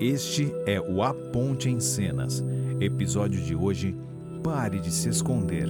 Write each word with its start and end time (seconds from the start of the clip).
Este 0.00 0.54
é 0.64 0.80
o 0.80 1.02
A 1.02 1.12
Ponte 1.12 1.68
em 1.68 1.80
Cenas. 1.80 2.44
Episódio 2.80 3.42
de 3.42 3.56
hoje: 3.56 3.96
Pare 4.44 4.78
de 4.78 4.92
se 4.92 5.08
esconder. 5.08 5.66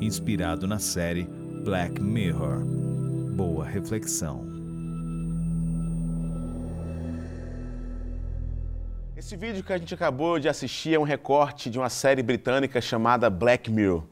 Inspirado 0.00 0.66
na 0.66 0.80
série 0.80 1.28
Black 1.64 2.02
Mirror. 2.02 2.58
Boa 3.36 3.64
reflexão. 3.64 4.44
Esse 9.16 9.36
vídeo 9.36 9.62
que 9.62 9.72
a 9.72 9.78
gente 9.78 9.94
acabou 9.94 10.40
de 10.40 10.48
assistir 10.48 10.94
é 10.94 10.98
um 10.98 11.04
recorte 11.04 11.70
de 11.70 11.78
uma 11.78 11.88
série 11.88 12.22
britânica 12.22 12.80
chamada 12.80 13.30
Black 13.30 13.70
Mirror. 13.70 14.02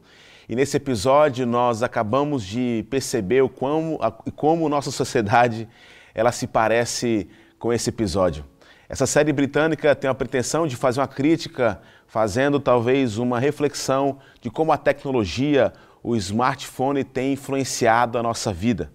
E 0.47 0.55
nesse 0.55 0.77
episódio 0.77 1.45
nós 1.45 1.83
acabamos 1.83 2.45
de 2.45 2.85
perceber 2.89 3.41
o 3.41 3.49
como, 3.49 3.99
a, 4.01 4.11
como 4.11 4.69
nossa 4.69 4.91
sociedade 4.91 5.67
ela 6.15 6.31
se 6.31 6.47
parece 6.47 7.27
com 7.59 7.73
esse 7.73 7.89
episódio. 7.89 8.45
Essa 8.89 9.05
série 9.05 9.33
britânica 9.33 9.93
tem 9.93 10.09
a 10.09 10.13
pretensão 10.13 10.65
de 10.65 10.77
fazer 10.77 11.01
uma 11.01 11.07
crítica, 11.09 11.81
fazendo 12.07 12.57
talvez 12.57 13.17
uma 13.17 13.37
reflexão 13.37 14.19
de 14.39 14.49
como 14.49 14.71
a 14.71 14.77
tecnologia, 14.77 15.73
o 16.01 16.15
smartphone 16.15 17.03
tem 17.03 17.33
influenciado 17.33 18.17
a 18.17 18.23
nossa 18.23 18.53
vida. 18.53 18.89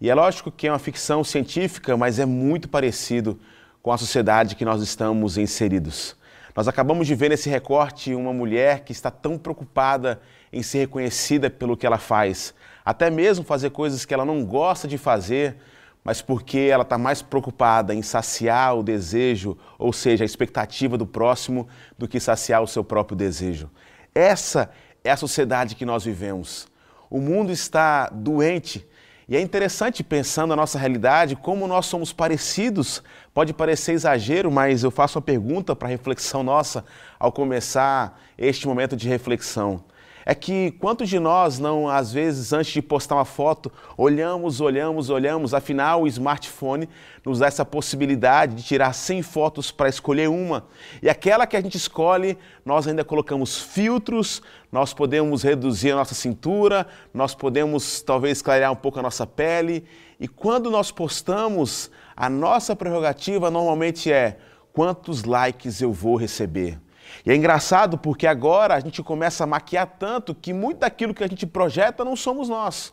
E 0.00 0.08
é 0.08 0.14
lógico 0.14 0.50
que 0.50 0.66
é 0.66 0.72
uma 0.72 0.78
ficção 0.78 1.22
científica, 1.22 1.94
mas 1.94 2.18
é 2.18 2.24
muito 2.24 2.70
parecido 2.70 3.38
com 3.82 3.92
a 3.92 3.98
sociedade 3.98 4.56
que 4.56 4.64
nós 4.64 4.80
estamos 4.80 5.36
inseridos. 5.36 6.16
Nós 6.56 6.66
acabamos 6.66 7.06
de 7.06 7.14
ver 7.14 7.28
nesse 7.28 7.50
recorte 7.50 8.14
uma 8.14 8.32
mulher 8.32 8.80
que 8.80 8.92
está 8.92 9.10
tão 9.10 9.36
preocupada 9.36 10.22
em 10.50 10.62
ser 10.62 10.78
reconhecida 10.78 11.50
pelo 11.50 11.76
que 11.76 11.86
ela 11.86 11.98
faz, 11.98 12.54
até 12.82 13.10
mesmo 13.10 13.44
fazer 13.44 13.70
coisas 13.70 14.06
que 14.06 14.14
ela 14.14 14.24
não 14.24 14.42
gosta 14.42 14.88
de 14.88 14.96
fazer, 14.96 15.56
mas 16.04 16.20
porque 16.20 16.58
ela 16.58 16.82
está 16.82 16.98
mais 16.98 17.22
preocupada 17.22 17.94
em 17.94 18.02
saciar 18.02 18.76
o 18.76 18.82
desejo, 18.82 19.56
ou 19.78 19.90
seja, 19.90 20.22
a 20.22 20.26
expectativa 20.26 20.98
do 20.98 21.06
próximo, 21.06 21.66
do 21.98 22.06
que 22.06 22.20
saciar 22.20 22.62
o 22.62 22.66
seu 22.66 22.84
próprio 22.84 23.16
desejo. 23.16 23.70
Essa 24.14 24.70
é 25.02 25.10
a 25.10 25.16
sociedade 25.16 25.74
que 25.74 25.86
nós 25.86 26.04
vivemos. 26.04 26.68
O 27.08 27.20
mundo 27.20 27.50
está 27.50 28.10
doente. 28.10 28.86
E 29.26 29.34
é 29.34 29.40
interessante, 29.40 30.04
pensando 30.04 30.50
na 30.50 30.56
nossa 30.56 30.78
realidade, 30.78 31.34
como 31.34 31.66
nós 31.66 31.86
somos 31.86 32.12
parecidos. 32.12 33.02
Pode 33.32 33.54
parecer 33.54 33.92
exagero, 33.92 34.50
mas 34.50 34.84
eu 34.84 34.90
faço 34.90 35.18
uma 35.18 35.22
pergunta 35.22 35.74
para 35.74 35.88
reflexão 35.88 36.42
nossa 36.42 36.84
ao 37.18 37.32
começar 37.32 38.20
este 38.36 38.68
momento 38.68 38.94
de 38.94 39.08
reflexão 39.08 39.82
é 40.26 40.34
que 40.34 40.70
quantos 40.72 41.08
de 41.08 41.18
nós 41.18 41.58
não, 41.58 41.88
às 41.88 42.12
vezes, 42.12 42.52
antes 42.52 42.72
de 42.72 42.80
postar 42.80 43.16
uma 43.16 43.24
foto, 43.24 43.70
olhamos, 43.96 44.60
olhamos, 44.60 45.10
olhamos, 45.10 45.52
afinal 45.52 46.02
o 46.02 46.06
smartphone 46.06 46.88
nos 47.24 47.40
dá 47.40 47.46
essa 47.46 47.64
possibilidade 47.64 48.54
de 48.54 48.62
tirar 48.62 48.92
100 48.94 49.22
fotos 49.22 49.70
para 49.70 49.88
escolher 49.88 50.28
uma. 50.28 50.66
E 51.02 51.08
aquela 51.08 51.46
que 51.46 51.56
a 51.56 51.60
gente 51.60 51.76
escolhe, 51.76 52.38
nós 52.64 52.88
ainda 52.88 53.04
colocamos 53.04 53.60
filtros, 53.60 54.42
nós 54.72 54.94
podemos 54.94 55.42
reduzir 55.42 55.92
a 55.92 55.96
nossa 55.96 56.14
cintura, 56.14 56.86
nós 57.12 57.34
podemos 57.34 58.00
talvez 58.00 58.40
clarear 58.40 58.72
um 58.72 58.76
pouco 58.76 58.98
a 58.98 59.02
nossa 59.02 59.26
pele. 59.26 59.84
E 60.18 60.26
quando 60.26 60.70
nós 60.70 60.90
postamos, 60.90 61.90
a 62.16 62.30
nossa 62.30 62.74
prerrogativa 62.74 63.50
normalmente 63.50 64.10
é 64.10 64.38
quantos 64.72 65.24
likes 65.24 65.80
eu 65.82 65.92
vou 65.92 66.16
receber. 66.16 66.78
E 67.24 67.30
é 67.30 67.34
engraçado 67.34 67.96
porque 67.96 68.26
agora 68.26 68.74
a 68.74 68.80
gente 68.80 69.02
começa 69.02 69.44
a 69.44 69.46
maquiar 69.46 69.86
tanto 69.98 70.34
que 70.34 70.52
muito 70.52 70.78
daquilo 70.78 71.14
que 71.14 71.24
a 71.24 71.28
gente 71.28 71.46
projeta 71.46 72.04
não 72.04 72.16
somos 72.16 72.48
nós. 72.48 72.92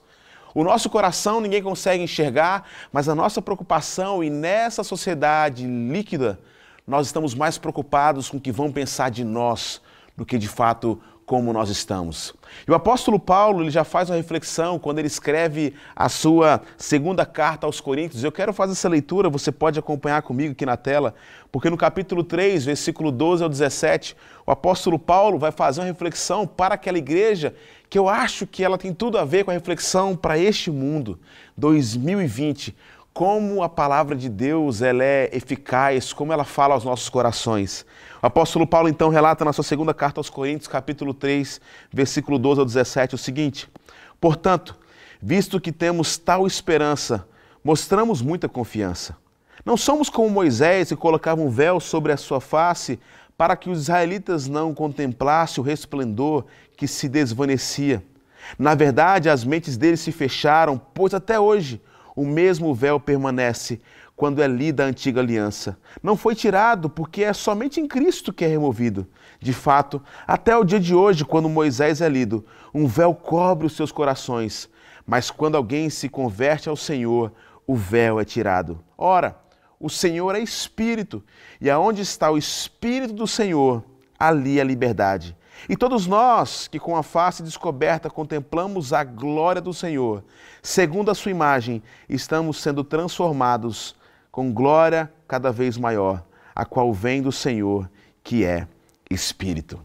O 0.54 0.64
nosso 0.64 0.90
coração 0.90 1.40
ninguém 1.40 1.64
consegue 1.64 2.04
enxergar, 2.04 2.68
mas 2.92 3.08
a 3.08 3.16
nossa 3.16 3.42
preocupação, 3.42 4.24
e 4.24 4.30
nessa 4.30 4.84
sociedade 4.84 5.66
líquida, 5.66 6.40
nós 6.86 7.08
estamos 7.08 7.34
mais 7.34 7.58
preocupados 7.58 8.30
com 8.30 8.38
o 8.38 8.42
que 8.42 8.52
vão 8.52 8.72
pensar 8.72 9.10
de 9.10 9.24
nós 9.24 9.82
do 10.16 10.26
que 10.26 10.38
de 10.38 10.48
fato 10.48 11.02
como 11.32 11.54
nós 11.54 11.70
estamos. 11.70 12.34
E 12.68 12.72
o 12.72 12.76
apóstolo 12.76 13.18
Paulo 13.18 13.64
ele 13.64 13.72
já 13.72 13.86
faz 13.86 14.10
uma 14.10 14.18
reflexão 14.18 14.78
quando 14.78 15.00
ele 15.00 15.08
escreve 15.08 15.74
a 15.96 16.10
sua 16.10 16.62
segunda 16.78 17.26
carta 17.26 17.66
aos 17.66 17.80
Coríntios. 17.80 18.22
Eu 18.22 18.34
quero 18.34 18.52
fazer 18.52 18.74
essa 18.74 18.90
leitura, 18.90 19.30
você 19.30 19.50
pode 19.50 19.80
acompanhar 19.80 20.24
comigo 20.24 20.52
aqui 20.52 20.66
na 20.66 20.76
tela, 20.76 21.16
porque 21.50 21.70
no 21.70 21.78
capítulo 21.78 22.22
3, 22.22 22.66
versículo 22.66 23.14
12 23.14 23.44
ao 23.44 23.48
17, 23.48 24.14
o 24.46 24.52
apóstolo 24.52 25.00
Paulo 25.00 25.40
vai 25.40 25.54
fazer 25.54 25.80
uma 25.80 25.88
reflexão 25.88 26.46
para 26.46 26.76
aquela 26.76 26.98
igreja 26.98 27.56
que 27.90 27.98
eu 27.98 28.10
acho 28.10 28.46
que 28.46 28.62
ela 28.62 28.78
tem 28.78 28.94
tudo 28.94 29.18
a 29.18 29.24
ver 29.24 29.46
com 29.46 29.52
a 29.52 29.54
reflexão 29.54 30.18
para 30.18 30.38
este 30.38 30.70
mundo 30.70 31.18
2020 31.56 32.76
como 33.14 33.62
a 33.62 33.70
palavra 33.70 34.16
de 34.16 34.30
Deus 34.30 34.82
ela 34.82 35.04
é 35.04 35.30
eficaz, 35.34 36.14
como 36.14 36.32
ela 36.32 36.46
fala 36.46 36.74
aos 36.74 36.86
nossos 36.86 37.10
corações. 37.10 37.86
O 38.22 38.28
apóstolo 38.28 38.68
Paulo 38.68 38.88
então 38.88 39.10
relata 39.10 39.44
na 39.44 39.52
sua 39.52 39.64
segunda 39.64 39.96
carta 39.96 40.20
aos 40.20 40.30
Coríntios, 40.30 40.68
capítulo 40.68 41.12
3, 41.12 41.60
versículo 41.92 42.38
12 42.38 42.60
ao 42.60 42.66
17, 42.68 43.16
o 43.16 43.18
seguinte: 43.18 43.68
Portanto, 44.20 44.78
visto 45.20 45.60
que 45.60 45.72
temos 45.72 46.20
tal 46.20 46.46
esperança, 46.46 47.28
mostramos 47.64 48.22
muita 48.22 48.48
confiança. 48.48 49.18
Não 49.66 49.76
somos 49.76 50.08
como 50.08 50.30
Moisés 50.30 50.90
que 50.90 50.96
colocava 50.96 51.42
um 51.42 51.50
véu 51.50 51.80
sobre 51.80 52.12
a 52.12 52.18
sua 52.18 52.40
face 52.40 53.00
para 53.36 53.56
que 53.56 53.72
os 53.72 53.80
israelitas 53.82 54.48
não 54.48 54.72
contemplassem 54.72 55.60
o 55.60 55.66
resplendor 55.66 56.46
que 56.78 56.88
se 56.88 57.10
desvanecia. 57.10 58.04
Na 58.58 58.76
verdade, 58.76 59.30
as 59.30 59.44
mentes 59.44 59.78
deles 59.78 60.00
se 60.00 60.12
fecharam, 60.12 60.80
pois 60.94 61.16
até 61.16 61.40
hoje 61.40 61.82
o 62.16 62.24
mesmo 62.24 62.72
véu 62.76 63.00
permanece 63.00 63.82
quando 64.22 64.40
é 64.40 64.48
lida 64.48 64.84
a 64.84 64.86
antiga 64.86 65.20
aliança. 65.20 65.76
Não 66.04 66.16
foi 66.16 66.36
tirado, 66.36 66.88
porque 66.88 67.24
é 67.24 67.34
somente 67.34 67.82
em 67.82 67.88
Cristo 67.88 68.32
que 68.32 68.46
é 68.46 68.48
removido. 68.48 69.08
De 69.40 69.52
fato, 69.52 70.00
até 70.28 70.56
o 70.56 70.64
dia 70.64 70.80
de 70.80 70.94
hoje, 70.94 71.26
quando 71.26 71.50
Moisés 71.50 72.02
é 72.02 72.08
lido, 72.08 72.46
um 72.72 72.86
véu 72.86 73.16
cobre 73.16 73.66
os 73.66 73.76
seus 73.76 73.92
corações. 73.92 74.70
Mas 75.08 75.32
quando 75.32 75.56
alguém 75.58 75.90
se 75.90 76.08
converte 76.08 76.70
ao 76.70 76.76
Senhor, 76.76 77.34
o 77.66 77.76
véu 77.76 78.20
é 78.20 78.24
tirado. 78.24 78.80
Ora, 78.96 79.36
o 79.80 79.90
Senhor 79.90 80.36
é 80.36 80.40
Espírito, 80.40 81.24
e 81.60 81.68
aonde 81.68 82.04
está 82.04 82.30
o 82.30 82.38
Espírito 82.38 83.16
do 83.16 83.26
Senhor, 83.26 83.84
ali 84.20 84.62
a 84.62 84.64
liberdade. 84.64 85.36
E 85.68 85.76
todos 85.76 86.06
nós 86.06 86.68
que 86.68 86.78
com 86.78 86.96
a 86.96 87.02
face 87.02 87.42
descoberta 87.42 88.08
contemplamos 88.08 88.94
a 88.94 89.04
glória 89.04 89.60
do 89.60 89.74
Senhor, 89.74 90.24
segundo 90.62 91.10
a 91.10 91.16
sua 91.16 91.32
imagem, 91.32 91.82
estamos 92.08 92.62
sendo 92.62 92.84
transformados 92.84 94.00
com 94.32 94.54
glória 94.54 95.12
cada 95.28 95.52
vez 95.52 95.78
maior, 95.78 96.24
a 96.56 96.66
qual 96.66 96.94
vem 96.94 97.22
do 97.22 97.32
Senhor, 97.32 97.90
que 98.24 98.46
é 98.46 98.68
Espírito. 99.10 99.80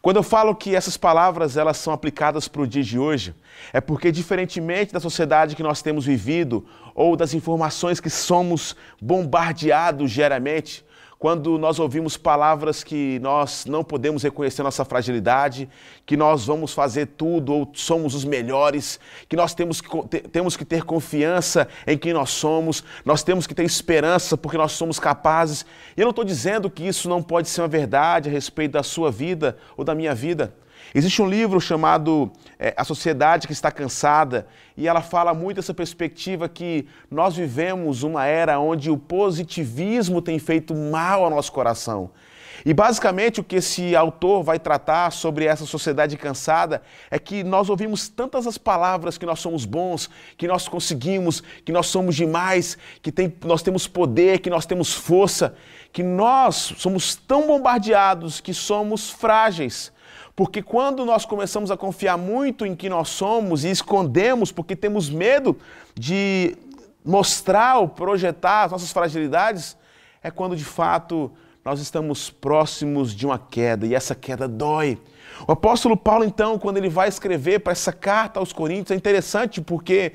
Quando 0.00 0.16
eu 0.16 0.22
falo 0.22 0.54
que 0.54 0.76
essas 0.76 0.96
palavras 0.96 1.56
elas 1.56 1.76
são 1.76 1.92
aplicadas 1.92 2.46
para 2.46 2.62
o 2.62 2.66
dia 2.66 2.82
de 2.82 2.98
hoje, 2.98 3.34
é 3.72 3.80
porque 3.80 4.12
diferentemente 4.12 4.92
da 4.92 5.00
sociedade 5.00 5.56
que 5.56 5.62
nós 5.62 5.82
temos 5.82 6.06
vivido 6.06 6.64
ou 6.94 7.16
das 7.16 7.34
informações 7.34 7.98
que 7.98 8.10
somos 8.10 8.76
bombardeados 9.00 10.12
diariamente, 10.12 10.84
quando 11.18 11.58
nós 11.58 11.80
ouvimos 11.80 12.16
palavras 12.16 12.84
que 12.84 13.18
nós 13.18 13.66
não 13.66 13.82
podemos 13.82 14.22
reconhecer 14.22 14.62
nossa 14.62 14.84
fragilidade, 14.84 15.68
que 16.06 16.16
nós 16.16 16.46
vamos 16.46 16.72
fazer 16.72 17.06
tudo 17.06 17.52
ou 17.52 17.70
somos 17.74 18.14
os 18.14 18.24
melhores, 18.24 19.00
que 19.28 19.34
nós 19.34 19.52
temos 19.52 19.80
que, 19.80 19.88
temos 20.28 20.56
que 20.56 20.64
ter 20.64 20.84
confiança 20.84 21.66
em 21.86 21.98
quem 21.98 22.12
nós 22.12 22.30
somos, 22.30 22.84
nós 23.04 23.24
temos 23.24 23.48
que 23.48 23.54
ter 23.54 23.64
esperança 23.64 24.36
porque 24.36 24.56
nós 24.56 24.72
somos 24.72 25.00
capazes. 25.00 25.66
E 25.96 26.00
eu 26.00 26.04
não 26.04 26.10
estou 26.10 26.24
dizendo 26.24 26.70
que 26.70 26.86
isso 26.86 27.08
não 27.08 27.20
pode 27.20 27.48
ser 27.48 27.62
uma 27.62 27.68
verdade 27.68 28.28
a 28.28 28.32
respeito 28.32 28.72
da 28.72 28.84
sua 28.84 29.10
vida 29.10 29.58
ou 29.76 29.84
da 29.84 29.96
minha 29.96 30.14
vida. 30.14 30.54
Existe 30.94 31.20
um 31.20 31.28
livro 31.28 31.60
chamado 31.60 32.30
é, 32.58 32.72
A 32.76 32.84
Sociedade 32.84 33.46
que 33.46 33.52
Está 33.52 33.70
Cansada, 33.70 34.46
e 34.76 34.88
ela 34.88 35.02
fala 35.02 35.34
muito 35.34 35.60
essa 35.60 35.74
perspectiva 35.74 36.48
que 36.48 36.86
nós 37.10 37.36
vivemos 37.36 38.02
uma 38.02 38.24
era 38.24 38.58
onde 38.58 38.90
o 38.90 38.96
positivismo 38.96 40.22
tem 40.22 40.38
feito 40.38 40.74
mal 40.74 41.24
ao 41.24 41.30
nosso 41.30 41.52
coração. 41.52 42.10
E 42.64 42.74
basicamente 42.74 43.40
o 43.40 43.44
que 43.44 43.56
esse 43.56 43.94
autor 43.94 44.42
vai 44.42 44.58
tratar 44.58 45.10
sobre 45.12 45.44
essa 45.44 45.64
sociedade 45.64 46.16
cansada 46.16 46.82
é 47.10 47.18
que 47.18 47.44
nós 47.44 47.68
ouvimos 47.68 48.08
tantas 48.08 48.46
as 48.46 48.58
palavras 48.58 49.16
que 49.16 49.26
nós 49.26 49.40
somos 49.40 49.64
bons, 49.64 50.10
que 50.36 50.48
nós 50.48 50.66
conseguimos, 50.66 51.42
que 51.64 51.72
nós 51.72 51.86
somos 51.86 52.16
demais, 52.16 52.76
que 53.02 53.12
tem, 53.12 53.32
nós 53.44 53.62
temos 53.62 53.86
poder, 53.86 54.40
que 54.40 54.50
nós 54.50 54.66
temos 54.66 54.92
força, 54.92 55.54
que 55.92 56.02
nós 56.02 56.74
somos 56.76 57.14
tão 57.14 57.46
bombardeados 57.46 58.40
que 58.40 58.52
somos 58.52 59.10
frágeis. 59.10 59.92
Porque 60.34 60.62
quando 60.62 61.04
nós 61.04 61.24
começamos 61.24 61.70
a 61.70 61.76
confiar 61.76 62.16
muito 62.16 62.64
em 62.64 62.76
que 62.76 62.88
nós 62.88 63.08
somos 63.08 63.64
e 63.64 63.70
escondemos 63.70 64.52
porque 64.52 64.76
temos 64.76 65.10
medo 65.10 65.58
de 65.94 66.56
mostrar 67.04 67.78
ou 67.78 67.88
projetar 67.88 68.64
as 68.64 68.72
nossas 68.72 68.92
fragilidades, 68.92 69.76
é 70.22 70.30
quando 70.30 70.54
de 70.54 70.64
fato 70.64 71.32
nós 71.68 71.80
estamos 71.80 72.30
próximos 72.30 73.14
de 73.14 73.26
uma 73.26 73.38
queda 73.38 73.86
e 73.86 73.94
essa 73.94 74.14
queda 74.14 74.48
dói. 74.48 74.98
O 75.46 75.52
apóstolo 75.52 75.98
Paulo, 75.98 76.24
então, 76.24 76.58
quando 76.58 76.78
ele 76.78 76.88
vai 76.88 77.10
escrever 77.10 77.58
para 77.58 77.72
essa 77.72 77.92
carta 77.92 78.40
aos 78.40 78.54
Coríntios, 78.54 78.92
é 78.92 78.94
interessante 78.94 79.60
porque 79.60 80.14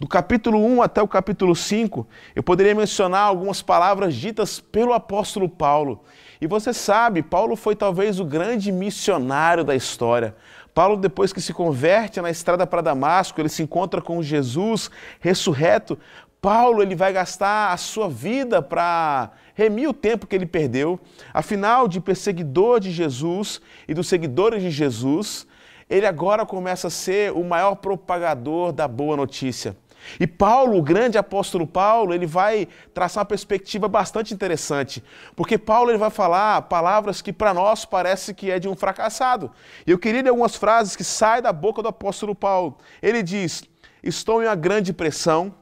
Do 0.00 0.08
capítulo 0.08 0.58
1 0.64 0.80
até 0.80 1.02
o 1.02 1.06
capítulo 1.06 1.54
5, 1.54 2.08
eu 2.34 2.42
poderia 2.42 2.74
mencionar 2.74 3.20
algumas 3.20 3.60
palavras 3.60 4.14
ditas 4.14 4.58
pelo 4.58 4.94
apóstolo 4.94 5.46
Paulo. 5.46 6.02
E 6.40 6.46
você 6.46 6.72
sabe, 6.72 7.22
Paulo 7.22 7.54
foi 7.54 7.76
talvez 7.76 8.18
o 8.18 8.24
grande 8.24 8.72
missionário 8.72 9.62
da 9.62 9.76
história. 9.76 10.34
Paulo, 10.72 10.96
depois 10.96 11.34
que 11.34 11.40
se 11.42 11.52
converte 11.52 12.18
na 12.18 12.30
estrada 12.30 12.66
para 12.66 12.80
Damasco, 12.80 13.38
ele 13.38 13.50
se 13.50 13.62
encontra 13.62 14.00
com 14.00 14.22
Jesus 14.22 14.90
ressurreto. 15.20 15.98
Paulo 16.40 16.82
ele 16.82 16.94
vai 16.94 17.12
gastar 17.12 17.72
a 17.72 17.76
sua 17.76 18.08
vida 18.08 18.62
para 18.62 19.30
remir 19.54 19.88
o 19.88 19.92
tempo 19.92 20.26
que 20.26 20.34
ele 20.34 20.46
perdeu. 20.46 20.98
Afinal, 21.34 21.86
de 21.86 22.00
perseguidor 22.00 22.80
de 22.80 22.90
Jesus 22.90 23.60
e 23.86 23.92
dos 23.92 24.08
seguidores 24.08 24.62
de 24.62 24.70
Jesus, 24.70 25.46
ele 25.88 26.06
agora 26.06 26.46
começa 26.46 26.86
a 26.86 26.90
ser 26.90 27.32
o 27.32 27.44
maior 27.44 27.74
propagador 27.74 28.72
da 28.72 28.88
boa 28.88 29.16
notícia. 29.16 29.76
E 30.18 30.26
Paulo, 30.26 30.78
o 30.78 30.82
grande 30.82 31.18
apóstolo 31.18 31.66
Paulo, 31.66 32.14
ele 32.14 32.26
vai 32.26 32.66
traçar 32.94 33.20
uma 33.20 33.26
perspectiva 33.26 33.86
bastante 33.86 34.32
interessante, 34.32 35.04
porque 35.36 35.58
Paulo 35.58 35.90
ele 35.90 35.98
vai 35.98 36.08
falar 36.08 36.62
palavras 36.62 37.20
que 37.20 37.34
para 37.34 37.52
nós 37.52 37.84
parece 37.84 38.32
que 38.32 38.50
é 38.50 38.58
de 38.58 38.66
um 38.66 38.74
fracassado. 38.74 39.50
E 39.86 39.90
eu 39.90 39.98
queria 39.98 40.22
ler 40.22 40.30
algumas 40.30 40.56
frases 40.56 40.96
que 40.96 41.04
saem 41.04 41.42
da 41.42 41.52
boca 41.52 41.82
do 41.82 41.88
apóstolo 41.88 42.34
Paulo. 42.34 42.78
Ele 43.02 43.22
diz: 43.22 43.64
"Estou 44.02 44.42
em 44.42 44.46
uma 44.46 44.54
grande 44.54 44.90
pressão, 44.94 45.54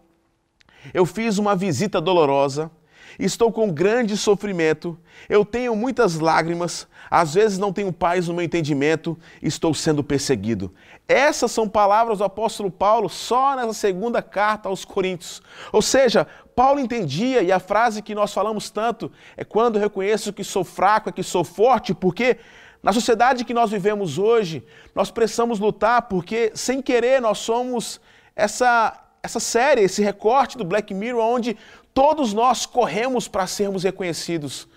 eu 0.93 1.05
fiz 1.07 1.39
uma 1.39 1.55
visita 1.55 2.01
dolorosa, 2.01 2.71
estou 3.19 3.51
com 3.51 3.73
grande 3.73 4.17
sofrimento, 4.17 4.99
eu 5.29 5.45
tenho 5.45 5.75
muitas 5.75 6.19
lágrimas, 6.19 6.87
às 7.11 7.35
vezes 7.35 7.59
não 7.59 7.73
tenho 7.73 7.93
paz 7.93 8.29
no 8.29 8.35
meu 8.35 8.45
entendimento, 8.45 9.19
estou 9.43 9.75
sendo 9.75 10.05
perseguido. 10.05 10.73
Essas 11.07 11.51
são 11.51 11.69
palavras 11.69 12.19
do 12.19 12.25
apóstolo 12.25 12.71
Paulo 12.71 13.09
só 13.09 13.57
nessa 13.57 13.73
segunda 13.73 14.23
carta 14.23 14.69
aos 14.69 14.85
Coríntios. 14.85 15.43
Ou 15.73 15.83
seja, 15.83 16.27
Paulo 16.55 16.81
entendia, 16.81 17.43
e 17.43 17.51
a 17.51 17.59
frase 17.59 18.03
que 18.03 18.15
nós 18.15 18.33
falamos 18.33 18.71
tanto 18.71 19.11
é 19.37 19.45
quando 19.45 19.79
reconheço 19.79 20.33
que 20.33 20.45
sou 20.45 20.65
fraco, 20.65 21.09
é 21.09 21.13
que 21.13 21.23
sou 21.23 21.45
forte, 21.45 21.95
porque 21.95 22.37
na 22.83 22.93
sociedade 22.93 23.45
que 23.45 23.55
nós 23.55 23.71
vivemos 23.71 24.19
hoje, 24.19 24.65
nós 24.95 25.11
precisamos 25.11 25.59
lutar 25.59 26.03
porque, 26.03 26.53
sem 26.55 26.81
querer, 26.81 27.21
nós 27.21 27.39
somos 27.39 28.01
essa, 28.37 28.97
essa 29.23 29.41
série, 29.41 29.83
esse 29.83 30.03
recorte 30.03 30.57
do 30.57 30.65
Black 30.65 30.93
Mirror, 30.95 31.23
onde 31.23 31.57
todos 31.93 32.33
nós 32.33 32.67
corremos 32.67 33.27
para 33.27 33.47
sermos 33.47 33.83
reconhecidos. 33.83 34.69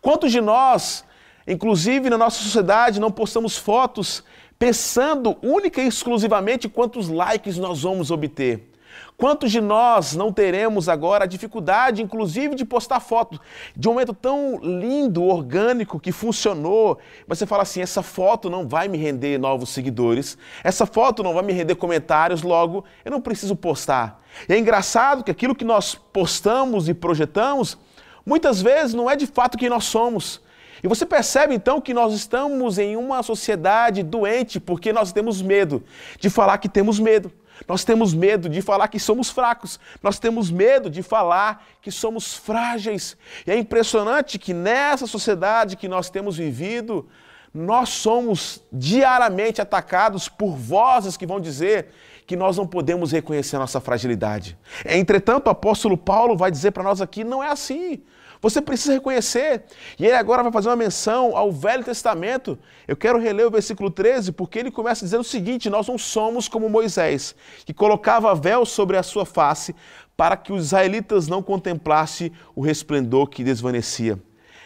Quantos 0.00 0.32
de 0.32 0.40
nós, 0.40 1.04
inclusive 1.46 2.08
na 2.08 2.16
nossa 2.16 2.42
sociedade, 2.42 3.00
não 3.00 3.10
postamos 3.10 3.56
fotos 3.56 4.24
pensando 4.58 5.36
única 5.42 5.80
e 5.80 5.86
exclusivamente 5.86 6.68
quantos 6.68 7.08
likes 7.08 7.56
nós 7.56 7.82
vamos 7.82 8.10
obter. 8.10 8.69
Quantos 9.16 9.52
de 9.52 9.60
nós 9.60 10.16
não 10.16 10.32
teremos 10.32 10.88
agora 10.88 11.24
a 11.24 11.26
dificuldade, 11.26 12.02
inclusive, 12.02 12.54
de 12.54 12.64
postar 12.64 13.00
fotos 13.00 13.38
de 13.76 13.88
um 13.88 13.92
momento 13.92 14.14
tão 14.14 14.58
lindo, 14.62 15.22
orgânico, 15.22 16.00
que 16.00 16.10
funcionou, 16.10 16.98
mas 17.26 17.38
você 17.38 17.46
fala 17.46 17.62
assim: 17.62 17.82
essa 17.82 18.02
foto 18.02 18.48
não 18.48 18.66
vai 18.66 18.88
me 18.88 18.96
render 18.96 19.38
novos 19.38 19.70
seguidores, 19.70 20.38
essa 20.64 20.86
foto 20.86 21.22
não 21.22 21.34
vai 21.34 21.42
me 21.42 21.52
render 21.52 21.74
comentários, 21.74 22.42
logo 22.42 22.84
eu 23.04 23.10
não 23.10 23.20
preciso 23.20 23.54
postar. 23.54 24.22
E 24.48 24.54
é 24.54 24.58
engraçado 24.58 25.22
que 25.22 25.30
aquilo 25.30 25.54
que 25.54 25.64
nós 25.64 25.94
postamos 25.94 26.88
e 26.88 26.94
projetamos, 26.94 27.76
muitas 28.24 28.62
vezes 28.62 28.94
não 28.94 29.10
é 29.10 29.16
de 29.16 29.26
fato 29.26 29.58
quem 29.58 29.68
nós 29.68 29.84
somos. 29.84 30.40
E 30.82 30.88
você 30.88 31.04
percebe 31.04 31.54
então 31.54 31.80
que 31.80 31.92
nós 31.92 32.14
estamos 32.14 32.78
em 32.78 32.96
uma 32.96 33.22
sociedade 33.22 34.02
doente 34.02 34.58
porque 34.58 34.92
nós 34.92 35.12
temos 35.12 35.42
medo 35.42 35.84
de 36.18 36.30
falar 36.30 36.56
que 36.58 36.68
temos 36.68 36.98
medo. 36.98 37.30
Nós 37.68 37.84
temos 37.84 38.14
medo 38.14 38.48
de 38.48 38.62
falar 38.62 38.88
que 38.88 38.98
somos 38.98 39.30
fracos. 39.30 39.78
Nós 40.02 40.18
temos 40.18 40.50
medo 40.50 40.90
de 40.90 41.02
falar 41.02 41.66
que 41.82 41.90
somos 41.90 42.34
frágeis. 42.34 43.16
E 43.46 43.50
é 43.50 43.56
impressionante 43.56 44.38
que 44.38 44.52
nessa 44.52 45.06
sociedade 45.06 45.76
que 45.76 45.88
nós 45.88 46.10
temos 46.10 46.36
vivido, 46.36 47.08
nós 47.52 47.88
somos 47.90 48.62
diariamente 48.72 49.60
atacados 49.60 50.28
por 50.28 50.56
vozes 50.56 51.16
que 51.16 51.26
vão 51.26 51.40
dizer 51.40 51.88
que 52.26 52.36
nós 52.36 52.56
não 52.56 52.66
podemos 52.66 53.10
reconhecer 53.10 53.56
a 53.56 53.58
nossa 53.58 53.80
fragilidade. 53.80 54.56
Entretanto, 54.84 55.48
o 55.48 55.50
apóstolo 55.50 55.96
Paulo 55.96 56.36
vai 56.36 56.50
dizer 56.50 56.70
para 56.70 56.84
nós 56.84 57.00
aqui: 57.00 57.24
não 57.24 57.42
é 57.42 57.50
assim. 57.50 58.02
Você 58.42 58.62
precisa 58.62 58.94
reconhecer. 58.94 59.64
E 59.98 60.06
ele 60.06 60.16
agora 60.16 60.42
vai 60.42 60.50
fazer 60.50 60.68
uma 60.68 60.76
menção 60.76 61.36
ao 61.36 61.52
Velho 61.52 61.84
Testamento. 61.84 62.58
Eu 62.88 62.96
quero 62.96 63.18
reler 63.18 63.46
o 63.46 63.50
versículo 63.50 63.90
13, 63.90 64.32
porque 64.32 64.58
ele 64.58 64.70
começa 64.70 65.04
dizendo 65.04 65.20
o 65.20 65.24
seguinte: 65.24 65.68
Nós 65.68 65.86
não 65.88 65.98
somos 65.98 66.48
como 66.48 66.68
Moisés, 66.68 67.34
que 67.64 67.74
colocava 67.74 68.34
véu 68.34 68.64
sobre 68.64 68.96
a 68.96 69.02
sua 69.02 69.26
face 69.26 69.74
para 70.16 70.36
que 70.36 70.52
os 70.52 70.66
israelitas 70.66 71.28
não 71.28 71.42
contemplassem 71.42 72.32
o 72.54 72.60
resplendor 72.60 73.26
que 73.28 73.42
desvanecia. 73.42 74.18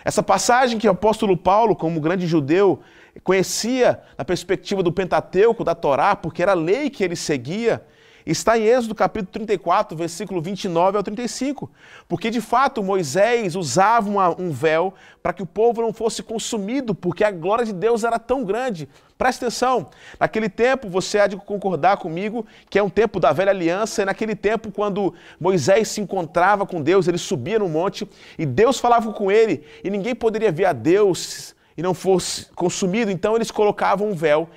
Essa 0.05 0.23
passagem 0.23 0.79
que 0.79 0.87
o 0.89 0.91
apóstolo 0.91 1.37
Paulo, 1.37 1.75
como 1.75 2.01
grande 2.01 2.27
judeu, 2.27 2.81
conhecia 3.23 4.01
na 4.19 4.25
perspectiva 4.25 4.83
do 4.83 4.93
Pentateuco, 4.93 5.65
da 5.65 5.75
Torá, 5.75 6.17
porque 6.17 6.43
era 6.43 6.53
a 6.53 6.57
lei 6.57 6.91
que 6.91 7.03
ele 7.03 7.17
seguia, 7.17 7.85
está 8.27 8.59
em 8.59 8.65
Êxodo 8.65 8.95
capítulo 8.95 9.33
34, 9.33 9.97
versículo 9.97 10.41
29 10.41 10.97
ao 10.97 11.03
35. 11.03 11.71
Porque 12.09 12.31
de 12.31 12.41
fato 12.41 12.83
Moisés 12.83 13.55
usava 13.55 14.09
uma, 14.09 14.41
um 14.41 14.51
véu 14.51 14.95
para 15.23 15.33
que 15.33 15.43
o 15.43 15.47
povo 15.47 15.83
não 15.83 15.93
fosse 15.93 16.23
consumido, 16.23 16.95
porque 16.95 17.25
a 17.25 17.31
glória 17.31 17.65
de 17.65 17.73
Deus 17.73 18.05
era 18.05 18.19
tão 18.19 18.45
grande. 18.45 18.89
Presta 19.17 19.47
atenção, 19.47 19.89
naquele 20.19 20.49
tempo 20.49 20.89
você 20.89 21.21
há 21.21 21.27
de 21.27 21.37
concordar 21.37 21.99
comigo 21.99 22.45
que 22.69 22.79
é 22.79 22.83
um 22.83 22.91
tempo 22.91 23.21
da 23.21 23.33
velha 23.33 23.51
aliança, 23.51 24.03
e 24.03 24.05
naquele 24.05 24.35
tempo, 24.35 24.73
quando 24.73 25.15
Moisés 25.39 25.89
se 25.89 26.01
encontrava 26.01 26.67
com 26.67 26.83
Deus, 26.83 27.07
ele 27.07 27.19
subia 27.19 27.59
no 27.59 27.69
monte 27.69 28.09
e 28.39 28.45
Deus 28.45 28.81
falava 28.81 29.13
com 29.13 29.31
ele, 29.31 29.65
e 29.85 29.91
ninguém 29.91 30.15
poderia 30.15 30.51
ver 30.51 30.65
a 30.65 30.73
Deus 30.73 31.55
e 31.77 31.83
não 31.83 31.95
fosse 31.95 32.47
consumido, 32.55 33.11
então 33.11 33.37
eles 33.37 33.51
colocavam 33.51 34.09
um 34.09 34.15
véu 34.15 34.49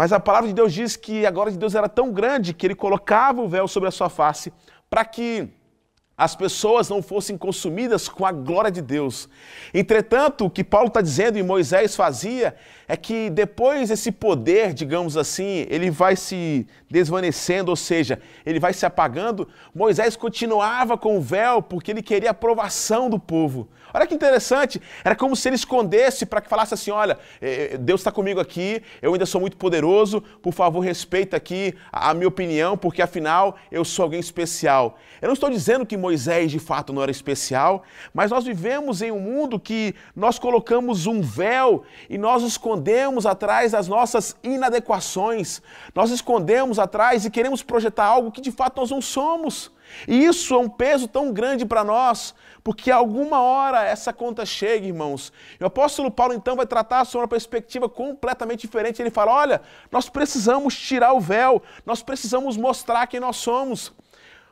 mas 0.00 0.14
a 0.14 0.18
palavra 0.18 0.48
de 0.48 0.54
Deus 0.54 0.72
diz 0.72 0.96
que 0.96 1.26
a 1.26 1.30
glória 1.30 1.52
de 1.52 1.58
Deus 1.58 1.74
era 1.74 1.86
tão 1.86 2.10
grande 2.10 2.54
que 2.54 2.66
ele 2.66 2.74
colocava 2.74 3.42
o 3.42 3.46
véu 3.46 3.68
sobre 3.68 3.86
a 3.86 3.92
sua 3.92 4.08
face 4.08 4.50
para 4.88 5.04
que 5.04 5.46
as 6.16 6.34
pessoas 6.34 6.88
não 6.88 7.02
fossem 7.02 7.36
consumidas 7.36 8.08
com 8.08 8.24
a 8.24 8.32
glória 8.32 8.70
de 8.70 8.80
Deus. 8.80 9.28
Entretanto, 9.74 10.46
o 10.46 10.50
que 10.50 10.64
Paulo 10.64 10.88
está 10.88 11.02
dizendo 11.02 11.36
e 11.36 11.42
Moisés 11.42 11.94
fazia 11.94 12.56
é 12.88 12.96
que 12.96 13.28
depois 13.28 13.90
esse 13.90 14.10
poder, 14.10 14.72
digamos 14.72 15.18
assim, 15.18 15.66
ele 15.68 15.90
vai 15.90 16.16
se 16.16 16.66
desvanecendo, 16.90 17.68
ou 17.70 17.76
seja, 17.76 18.22
ele 18.46 18.58
vai 18.58 18.72
se 18.72 18.86
apagando. 18.86 19.46
Moisés 19.74 20.16
continuava 20.16 20.96
com 20.96 21.18
o 21.18 21.20
véu 21.20 21.60
porque 21.60 21.90
ele 21.90 22.02
queria 22.02 22.30
a 22.30 22.32
aprovação 22.32 23.10
do 23.10 23.18
povo. 23.18 23.68
Olha 23.92 24.06
que 24.06 24.14
interessante, 24.14 24.80
era 25.04 25.16
como 25.16 25.34
se 25.34 25.48
ele 25.48 25.56
escondesse 25.56 26.24
para 26.24 26.40
que 26.40 26.48
falasse 26.48 26.74
assim: 26.74 26.90
olha, 26.90 27.18
eh, 27.40 27.70
eh, 27.72 27.78
Deus 27.78 28.00
está 28.00 28.12
comigo 28.12 28.40
aqui, 28.40 28.82
eu 29.02 29.12
ainda 29.12 29.26
sou 29.26 29.40
muito 29.40 29.56
poderoso, 29.56 30.20
por 30.42 30.52
favor, 30.52 30.80
respeita 30.80 31.36
aqui 31.36 31.74
a 31.92 32.14
minha 32.14 32.28
opinião, 32.28 32.76
porque 32.76 33.02
afinal 33.02 33.56
eu 33.70 33.84
sou 33.84 34.04
alguém 34.04 34.20
especial. 34.20 34.98
Eu 35.20 35.26
não 35.26 35.34
estou 35.34 35.50
dizendo 35.50 35.84
que 35.84 35.96
Moisés 35.96 36.50
de 36.50 36.58
fato 36.58 36.92
não 36.92 37.02
era 37.02 37.10
especial, 37.10 37.82
mas 38.14 38.30
nós 38.30 38.44
vivemos 38.44 39.02
em 39.02 39.10
um 39.10 39.20
mundo 39.20 39.58
que 39.58 39.94
nós 40.14 40.38
colocamos 40.38 41.06
um 41.06 41.20
véu 41.20 41.84
e 42.08 42.16
nós 42.16 42.42
escondemos 42.42 43.26
atrás 43.26 43.72
das 43.72 43.88
nossas 43.88 44.36
inadequações, 44.42 45.60
nós 45.94 46.10
escondemos 46.10 46.78
atrás 46.78 47.24
e 47.24 47.30
queremos 47.30 47.62
projetar 47.62 48.04
algo 48.04 48.30
que 48.30 48.40
de 48.40 48.52
fato 48.52 48.80
nós 48.80 48.90
não 48.90 49.00
somos. 49.00 49.72
E 50.06 50.24
isso 50.24 50.54
é 50.54 50.58
um 50.58 50.68
peso 50.68 51.08
tão 51.08 51.32
grande 51.32 51.64
para 51.64 51.84
nós, 51.84 52.34
porque 52.62 52.90
alguma 52.90 53.40
hora 53.40 53.84
essa 53.84 54.12
conta 54.12 54.44
chega, 54.46 54.86
irmãos. 54.86 55.32
E 55.58 55.64
o 55.64 55.66
apóstolo 55.66 56.10
Paulo 56.10 56.34
então 56.34 56.56
vai 56.56 56.66
tratar 56.66 57.04
sobre 57.04 57.24
uma 57.24 57.28
perspectiva 57.28 57.88
completamente 57.88 58.60
diferente. 58.60 59.00
Ele 59.00 59.10
fala: 59.10 59.32
olha, 59.32 59.62
nós 59.90 60.08
precisamos 60.08 60.76
tirar 60.76 61.12
o 61.12 61.20
véu, 61.20 61.62
nós 61.84 62.02
precisamos 62.02 62.56
mostrar 62.56 63.06
quem 63.06 63.20
nós 63.20 63.36
somos. 63.36 63.92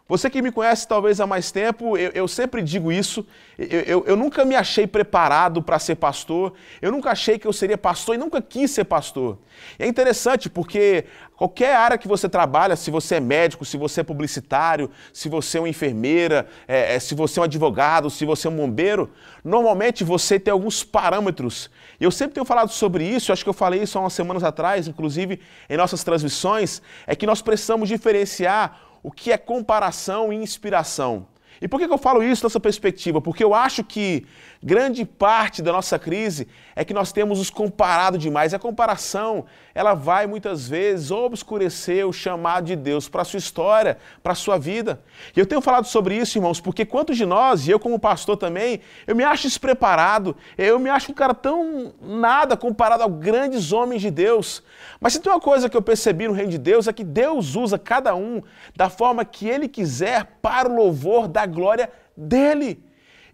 Você 0.08 0.30
que 0.30 0.40
me 0.40 0.50
conhece 0.50 0.88
talvez 0.88 1.20
há 1.20 1.26
mais 1.26 1.50
tempo, 1.50 1.94
eu, 1.94 2.10
eu 2.14 2.26
sempre 2.26 2.62
digo 2.62 2.90
isso. 2.90 3.26
Eu, 3.58 3.80
eu, 3.80 4.04
eu 4.06 4.16
nunca 4.16 4.42
me 4.42 4.54
achei 4.54 4.86
preparado 4.86 5.62
para 5.62 5.78
ser 5.78 5.96
pastor, 5.96 6.54
eu 6.80 6.90
nunca 6.90 7.10
achei 7.10 7.38
que 7.38 7.46
eu 7.46 7.52
seria 7.52 7.76
pastor 7.76 8.14
e 8.14 8.18
nunca 8.18 8.40
quis 8.40 8.70
ser 8.70 8.84
pastor. 8.84 9.36
E 9.78 9.82
é 9.82 9.86
interessante 9.86 10.48
porque 10.48 11.04
qualquer 11.36 11.76
área 11.76 11.98
que 11.98 12.08
você 12.08 12.26
trabalha, 12.26 12.74
se 12.74 12.90
você 12.90 13.16
é 13.16 13.20
médico, 13.20 13.66
se 13.66 13.76
você 13.76 14.00
é 14.00 14.04
publicitário, 14.04 14.90
se 15.12 15.28
você 15.28 15.58
é 15.58 15.60
uma 15.60 15.68
enfermeira, 15.68 16.46
é, 16.66 16.94
é, 16.94 16.98
se 16.98 17.14
você 17.14 17.38
é 17.38 17.42
um 17.42 17.44
advogado, 17.44 18.08
se 18.08 18.24
você 18.24 18.46
é 18.46 18.50
um 18.50 18.56
bombeiro, 18.56 19.10
normalmente 19.44 20.04
você 20.04 20.40
tem 20.40 20.52
alguns 20.52 20.82
parâmetros. 20.82 21.70
E 22.00 22.04
eu 22.04 22.10
sempre 22.10 22.32
tenho 22.32 22.46
falado 22.46 22.70
sobre 22.70 23.04
isso, 23.04 23.30
acho 23.30 23.44
que 23.44 23.50
eu 23.50 23.54
falei 23.54 23.82
isso 23.82 23.98
há 23.98 24.00
umas 24.00 24.14
semanas 24.14 24.42
atrás, 24.42 24.88
inclusive 24.88 25.38
em 25.68 25.76
nossas 25.76 26.02
transmissões, 26.02 26.80
é 27.06 27.14
que 27.14 27.26
nós 27.26 27.42
precisamos 27.42 27.90
diferenciar 27.90 28.87
o 29.08 29.10
que 29.10 29.32
é 29.32 29.38
comparação 29.38 30.30
e 30.30 30.36
inspiração. 30.36 31.26
E 31.60 31.66
por 31.66 31.80
que, 31.80 31.86
eu 31.86 31.98
falo 31.98 32.22
isso 32.22 32.44
nessa 32.44 32.60
perspectiva? 32.60 33.20
Porque 33.20 33.42
eu 33.42 33.54
acho 33.54 33.82
que 33.82 34.26
grande 34.62 35.04
parte 35.04 35.62
da 35.62 35.72
nossa 35.72 35.98
crise 35.98 36.48
é 36.74 36.84
que 36.84 36.94
nós 36.94 37.12
temos 37.12 37.40
os 37.40 37.50
comparado 37.50 38.16
demais. 38.16 38.54
A 38.54 38.58
comparação, 38.58 39.44
ela 39.74 39.94
vai 39.94 40.26
muitas 40.26 40.68
vezes 40.68 41.10
obscurecer 41.10 42.06
o 42.06 42.12
chamado 42.12 42.66
de 42.66 42.76
Deus 42.76 43.08
para 43.08 43.22
a 43.22 43.24
sua 43.24 43.38
história, 43.38 43.98
para 44.22 44.32
a 44.32 44.36
sua 44.36 44.58
vida. 44.58 45.00
E 45.36 45.40
eu 45.40 45.46
tenho 45.46 45.60
falado 45.60 45.86
sobre 45.86 46.16
isso, 46.16 46.38
irmãos, 46.38 46.60
porque 46.60 46.84
quantos 46.84 47.16
de 47.16 47.26
nós, 47.26 47.66
e 47.66 47.70
eu 47.70 47.80
como 47.80 47.98
pastor 47.98 48.36
também, 48.36 48.80
eu 49.06 49.16
me 49.16 49.24
acho 49.24 49.42
despreparado, 49.42 50.36
eu 50.56 50.78
me 50.78 50.90
acho 50.90 51.10
um 51.10 51.14
cara 51.14 51.34
tão 51.34 51.92
nada 52.00 52.56
comparado 52.56 53.02
a 53.02 53.08
grandes 53.08 53.72
homens 53.72 54.00
de 54.02 54.10
Deus. 54.10 54.62
Mas 55.00 55.12
se 55.12 55.20
tem 55.20 55.32
uma 55.32 55.40
coisa 55.40 55.68
que 55.68 55.76
eu 55.76 55.82
percebi 55.82 56.28
no 56.28 56.34
reino 56.34 56.50
de 56.50 56.58
Deus 56.58 56.86
é 56.86 56.92
que 56.92 57.04
Deus 57.04 57.56
usa 57.56 57.78
cada 57.78 58.14
um 58.14 58.42
da 58.76 58.88
forma 58.88 59.24
que 59.24 59.48
ele 59.48 59.68
quiser 59.68 60.38
para 60.40 60.68
o 60.68 60.74
louvor 60.74 61.26
da 61.26 61.46
glória 61.48 61.90
dele. 62.16 62.82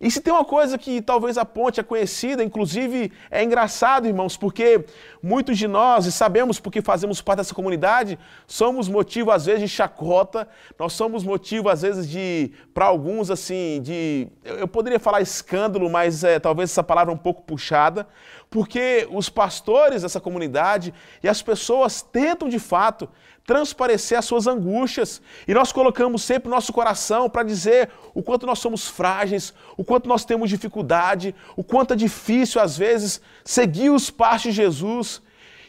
E 0.01 0.11
se 0.11 0.21
tem 0.21 0.33
uma 0.33 0.45
coisa 0.45 0.77
que 0.77 1.01
talvez 1.01 1.39
a 1.39 1.45
ponte 1.45 1.81
é 1.81 1.83
conhecida, 1.83 2.45
inclusive 2.45 3.13
é 3.31 3.43
engraçado, 3.43 4.07
irmãos, 4.07 4.37
porque 4.37 4.85
muitos 5.23 5.57
de 5.57 5.69
nós, 5.69 6.05
e 6.05 6.13
sabemos 6.13 6.61
porque 6.61 6.83
fazemos 6.83 7.23
parte 7.23 7.39
dessa 7.39 7.55
comunidade, 7.55 8.19
somos 8.47 8.89
motivo 8.89 9.31
às 9.31 9.47
vezes 9.47 9.63
de 9.63 9.69
chacota, 9.69 10.49
nós 10.79 10.93
somos 10.93 11.25
motivo 11.25 11.69
às 11.69 11.83
vezes 11.83 12.09
de, 12.09 12.53
para 12.75 12.87
alguns 12.87 13.31
assim, 13.31 13.81
de, 13.83 14.29
eu 14.45 14.69
poderia 14.69 15.01
falar 15.01 15.21
escândalo, 15.21 15.89
mas 15.89 16.25
é, 16.25 16.39
talvez 16.39 16.71
essa 16.71 16.83
palavra 16.83 17.13
é 17.13 17.15
um 17.15 17.19
pouco 17.19 17.43
puxada, 17.43 18.07
porque 18.51 19.09
os 19.11 19.29
pastores 19.29 20.03
dessa 20.03 20.21
comunidade 20.21 20.93
e 21.23 21.29
as 21.29 21.41
pessoas 21.41 22.03
tentam 22.03 22.49
de 22.49 22.59
fato 22.59 23.09
transparecer 23.47 24.19
as 24.19 24.25
suas 24.25 24.47
angústias. 24.47 25.21
E 25.47 25.55
nós 25.55 25.73
colocamos 25.73 26.23
sempre 26.23 26.49
o 26.49 26.51
nosso 26.51 26.73
coração 26.73 27.29
para 27.29 27.43
dizer 27.43 27.91
o 28.15 28.23
quanto 28.23 28.47
nós 28.47 28.59
somos 28.59 28.89
frágeis, 28.89 29.53
o 29.77 29.85
quanto 29.85 30.09
nós 30.09 30.25
temos 30.25 30.49
dificuldade, 30.49 31.35
o 31.57 31.63
quanto 31.63 31.95
é 31.95 31.97
difícil 31.97 32.61
às 32.61 32.77
vezes 32.77 33.21
seguir 33.45 33.91
os 33.91 34.11
passos 34.11 34.43
de 34.43 34.53
Jesus. 34.53 35.23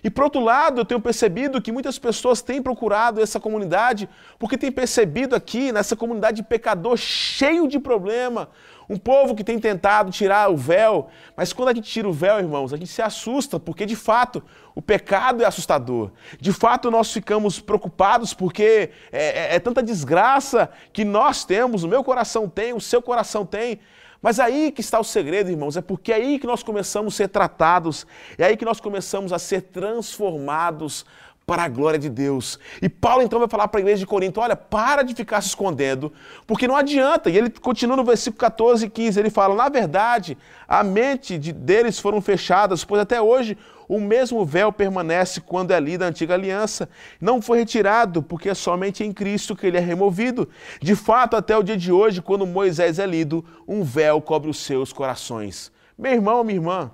E 0.03 0.09
por 0.09 0.25
outro 0.25 0.39
lado, 0.39 0.81
eu 0.81 0.85
tenho 0.85 1.01
percebido 1.01 1.59
que 1.59 1.71
muitas 1.71 1.97
pessoas 1.97 2.39
têm 2.39 2.61
procurado 2.61 3.21
essa 3.21 3.39
comunidade 3.39 4.07
porque 4.37 4.57
têm 4.57 4.71
percebido 4.71 5.35
aqui 5.35 5.71
nessa 5.71 5.95
comunidade 5.95 6.37
de 6.37 6.47
pecador 6.47 6.95
cheio 6.95 7.67
de 7.67 7.79
problema, 7.79 8.49
um 8.89 8.97
povo 8.97 9.35
que 9.35 9.43
tem 9.43 9.59
tentado 9.59 10.11
tirar 10.11 10.49
o 10.49 10.57
véu, 10.57 11.07
mas 11.35 11.51
quando 11.51 11.69
a 11.69 11.73
gente 11.73 11.89
tira 11.89 12.07
o 12.07 12.13
véu, 12.13 12.39
irmãos, 12.39 12.73
a 12.73 12.77
gente 12.77 12.91
se 12.91 13.01
assusta, 13.01 13.59
porque 13.59 13.85
de 13.85 13.95
fato 13.95 14.43
o 14.75 14.81
pecado 14.81 15.43
é 15.43 15.45
assustador. 15.45 16.11
De 16.39 16.53
fato 16.53 16.91
nós 16.91 17.11
ficamos 17.11 17.59
preocupados 17.59 18.33
porque 18.33 18.91
é, 19.11 19.53
é, 19.53 19.55
é 19.55 19.59
tanta 19.59 19.81
desgraça 19.81 20.69
que 20.93 21.03
nós 21.03 21.43
temos, 21.43 21.83
o 21.83 21.87
meu 21.87 22.03
coração 22.03 22.47
tem, 22.47 22.73
o 22.73 22.81
seu 22.81 23.01
coração 23.01 23.45
tem. 23.45 23.79
Mas 24.21 24.39
aí 24.39 24.71
que 24.71 24.81
está 24.81 24.99
o 24.99 25.03
segredo, 25.03 25.51
irmãos, 25.51 25.77
é 25.77 25.81
porque 25.81 26.11
é 26.11 26.15
aí 26.15 26.39
que 26.39 26.47
nós 26.47 26.63
começamos 26.63 27.13
a 27.13 27.17
ser 27.17 27.27
tratados, 27.27 28.07
é 28.37 28.45
aí 28.45 28.57
que 28.57 28.65
nós 28.65 28.79
começamos 28.79 29.31
a 29.31 29.37
ser 29.37 29.61
transformados 29.61 31.05
para 31.45 31.63
a 31.63 31.67
glória 31.67 31.99
de 31.99 32.09
Deus. 32.09 32.59
E 32.81 32.89
Paulo 32.89 33.21
então 33.21 33.39
vai 33.39 33.47
falar 33.47 33.67
para 33.67 33.79
a 33.79 33.81
igreja 33.81 33.99
de 33.99 34.05
Corinto: 34.05 34.39
olha, 34.39 34.55
para 34.55 35.03
de 35.03 35.13
ficar 35.13 35.41
se 35.41 35.49
escondendo, 35.49 36.11
porque 36.47 36.67
não 36.67 36.75
adianta. 36.75 37.29
E 37.29 37.37
ele 37.37 37.49
continua 37.49 37.95
no 37.95 38.03
versículo 38.03 38.39
14 38.39 38.85
e 38.85 38.89
15: 38.89 39.19
ele 39.19 39.29
fala, 39.29 39.55
na 39.55 39.69
verdade, 39.69 40.37
a 40.67 40.83
mente 40.83 41.37
de, 41.37 41.51
deles 41.53 41.99
foram 41.99 42.21
fechadas, 42.21 42.83
pois 42.83 43.01
até 43.01 43.21
hoje 43.21 43.57
o 43.87 43.99
mesmo 43.99 44.43
véu 44.43 44.71
permanece 44.71 45.39
quando 45.39 45.71
é 45.71 45.79
lida 45.79 46.05
a 46.05 46.07
antiga 46.07 46.33
aliança. 46.33 46.89
Não 47.21 47.41
foi 47.41 47.59
retirado, 47.59 48.23
porque 48.23 48.49
é 48.49 48.53
somente 48.53 49.03
em 49.03 49.13
Cristo 49.13 49.55
que 49.55 49.67
ele 49.67 49.77
é 49.77 49.81
removido. 49.81 50.49
De 50.81 50.95
fato, 50.95 51.35
até 51.35 51.55
o 51.55 51.63
dia 51.63 51.77
de 51.77 51.91
hoje, 51.91 52.21
quando 52.21 52.47
Moisés 52.47 52.97
é 52.97 53.05
lido, 53.05 53.45
um 53.67 53.83
véu 53.83 54.21
cobre 54.21 54.49
os 54.49 54.57
seus 54.57 54.91
corações. 54.91 55.71
Meu 55.97 56.11
irmão, 56.11 56.43
minha 56.43 56.57
irmã, 56.57 56.91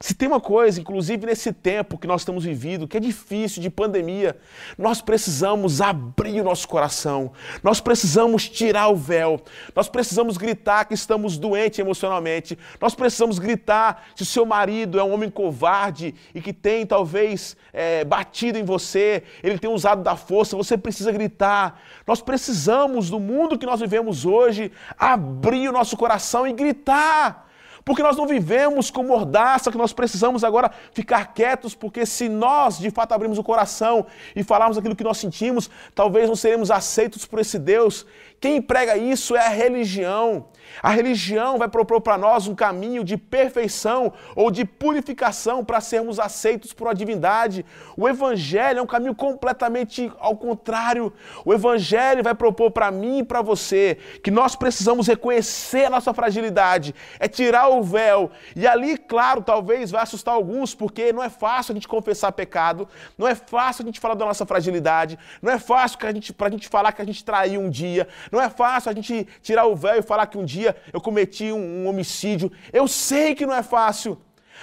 se 0.00 0.14
tem 0.14 0.28
uma 0.28 0.40
coisa, 0.40 0.80
inclusive 0.80 1.26
nesse 1.26 1.52
tempo 1.52 1.98
que 1.98 2.06
nós 2.06 2.20
estamos 2.20 2.44
vivendo, 2.44 2.86
que 2.86 2.96
é 2.96 3.00
difícil 3.00 3.60
de 3.60 3.68
pandemia, 3.68 4.36
nós 4.76 5.00
precisamos 5.00 5.80
abrir 5.80 6.40
o 6.40 6.44
nosso 6.44 6.68
coração, 6.68 7.32
nós 7.62 7.80
precisamos 7.80 8.48
tirar 8.48 8.88
o 8.88 8.96
véu, 8.96 9.40
nós 9.74 9.88
precisamos 9.88 10.36
gritar 10.36 10.84
que 10.84 10.94
estamos 10.94 11.36
doentes 11.36 11.78
emocionalmente, 11.78 12.56
nós 12.80 12.94
precisamos 12.94 13.38
gritar 13.38 14.08
se 14.14 14.22
o 14.22 14.26
seu 14.26 14.46
marido 14.46 15.00
é 15.00 15.04
um 15.04 15.12
homem 15.12 15.30
covarde 15.30 16.14
e 16.34 16.40
que 16.40 16.52
tem 16.52 16.86
talvez 16.86 17.56
é, 17.72 18.04
batido 18.04 18.58
em 18.58 18.64
você, 18.64 19.24
ele 19.42 19.58
tem 19.58 19.70
usado 19.70 20.02
da 20.02 20.16
força, 20.16 20.56
você 20.56 20.78
precisa 20.78 21.10
gritar. 21.10 21.80
Nós 22.06 22.20
precisamos, 22.20 23.10
do 23.10 23.18
mundo 23.18 23.58
que 23.58 23.66
nós 23.66 23.80
vivemos 23.80 24.24
hoje, 24.24 24.70
abrir 24.96 25.68
o 25.68 25.72
nosso 25.72 25.96
coração 25.96 26.46
e 26.46 26.52
gritar 26.52 27.47
porque 27.84 28.02
nós 28.02 28.16
não 28.16 28.26
vivemos 28.26 28.90
com 28.90 29.02
mordaça, 29.02 29.70
que 29.70 29.78
nós 29.78 29.92
precisamos 29.92 30.44
agora 30.44 30.70
ficar 30.92 31.32
quietos, 31.32 31.74
porque 31.74 32.04
se 32.04 32.28
nós 32.28 32.78
de 32.78 32.90
fato 32.90 33.12
abrirmos 33.12 33.38
o 33.38 33.42
coração 33.42 34.06
e 34.34 34.42
falarmos 34.42 34.78
aquilo 34.78 34.96
que 34.96 35.04
nós 35.04 35.18
sentimos, 35.18 35.70
talvez 35.94 36.28
não 36.28 36.36
seremos 36.36 36.70
aceitos 36.70 37.24
por 37.24 37.38
esse 37.38 37.58
Deus 37.58 38.06
quem 38.40 38.62
prega 38.62 38.96
isso 38.96 39.34
é 39.34 39.44
a 39.46 39.48
religião. 39.48 40.46
A 40.82 40.90
religião 40.90 41.58
vai 41.58 41.68
propor 41.68 42.00
para 42.00 42.16
nós 42.16 42.46
um 42.46 42.54
caminho 42.54 43.02
de 43.02 43.16
perfeição 43.16 44.12
ou 44.36 44.50
de 44.50 44.64
purificação 44.64 45.64
para 45.64 45.80
sermos 45.80 46.20
aceitos 46.20 46.72
por 46.72 46.86
uma 46.86 46.94
divindade. 46.94 47.64
O 47.96 48.08
Evangelho 48.08 48.78
é 48.78 48.82
um 48.82 48.86
caminho 48.86 49.14
completamente 49.14 50.12
ao 50.18 50.36
contrário. 50.36 51.12
O 51.44 51.52
Evangelho 51.52 52.22
vai 52.22 52.34
propor 52.34 52.70
para 52.70 52.90
mim 52.90 53.18
e 53.18 53.24
para 53.24 53.42
você 53.42 53.98
que 54.22 54.30
nós 54.30 54.54
precisamos 54.54 55.06
reconhecer 55.06 55.86
a 55.86 55.90
nossa 55.90 56.14
fragilidade, 56.14 56.94
é 57.18 57.28
tirar 57.28 57.68
o 57.68 57.82
véu. 57.82 58.30
E 58.54 58.66
ali, 58.66 58.96
claro, 58.96 59.42
talvez 59.42 59.90
vai 59.90 60.02
assustar 60.02 60.34
alguns, 60.34 60.74
porque 60.74 61.12
não 61.12 61.22
é 61.22 61.28
fácil 61.28 61.72
a 61.72 61.74
gente 61.74 61.88
confessar 61.88 62.32
pecado, 62.32 62.88
não 63.16 63.26
é 63.26 63.34
fácil 63.34 63.82
a 63.82 63.86
gente 63.86 64.00
falar 64.00 64.14
da 64.14 64.24
nossa 64.24 64.46
fragilidade, 64.46 65.18
não 65.42 65.52
é 65.52 65.58
fácil 65.58 65.98
para 65.98 66.48
a 66.48 66.50
gente 66.50 66.68
falar 66.68 66.92
que 66.92 67.02
a 67.02 67.04
gente 67.04 67.24
traiu 67.24 67.60
um 67.60 67.70
dia, 67.70 68.06
não 68.30 68.40
é 68.40 68.48
fácil 68.48 68.90
a 68.90 68.94
gente 68.94 69.26
tirar 69.42 69.66
o 69.66 69.76
véu 69.76 69.98
e 69.98 70.02
falar 70.02 70.26
que 70.26 70.38
um 70.38 70.44
dia 70.44 70.76
eu 70.92 71.00
cometi 71.00 71.52
um, 71.52 71.84
um 71.84 71.88
homicídio. 71.88 72.50
Eu 72.72 72.86
sei 72.86 73.34
que 73.34 73.46
não 73.46 73.54
é 73.54 73.62
fácil. 73.62 74.18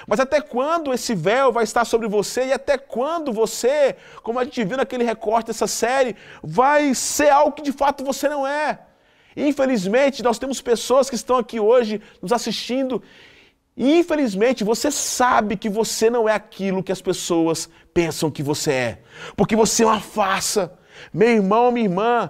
Mas 0.08 0.20
até 0.20 0.42
quando 0.42 0.94
esse 0.94 1.16
véu 1.16 1.52
vai 1.52 1.64
estar 1.64 1.86
sobre 1.86 2.08
você 2.08 2.48
e 2.48 2.54
até 2.54 2.78
quando 2.78 3.32
você, 3.32 3.96
como 4.22 4.40
a 4.40 4.44
gente 4.44 4.64
viu 4.64 4.78
naquele 4.78 5.04
recorte 5.04 5.48
dessa 5.48 5.68
série, 5.68 6.16
vai 6.44 6.94
ser 6.94 7.30
algo 7.30 7.54
que 7.54 7.62
de 7.62 7.72
fato 7.72 8.04
você 8.04 8.28
não 8.28 8.46
é? 8.46 8.80
Infelizmente, 9.38 10.24
nós 10.24 10.40
temos 10.40 10.62
pessoas 10.62 11.10
que 11.10 11.16
estão 11.16 11.38
aqui 11.38 11.60
hoje 11.60 12.02
nos 12.22 12.32
assistindo 12.32 13.02
e 13.76 14.00
infelizmente 14.00 14.64
você 14.64 14.90
sabe 14.90 15.58
que 15.58 15.70
você 15.70 16.10
não 16.10 16.30
é 16.30 16.34
aquilo 16.34 16.84
que 16.84 16.92
as 16.92 17.02
pessoas 17.02 17.70
pensam 17.94 18.32
que 18.32 18.42
você 18.42 18.72
é, 18.72 19.00
porque 19.36 19.56
você 19.56 19.84
é 19.84 19.88
uma 19.88 20.00
farsa. 20.00 20.78
Meu 21.14 21.28
irmão, 21.28 21.72
minha 21.72 21.86
irmã, 21.86 22.30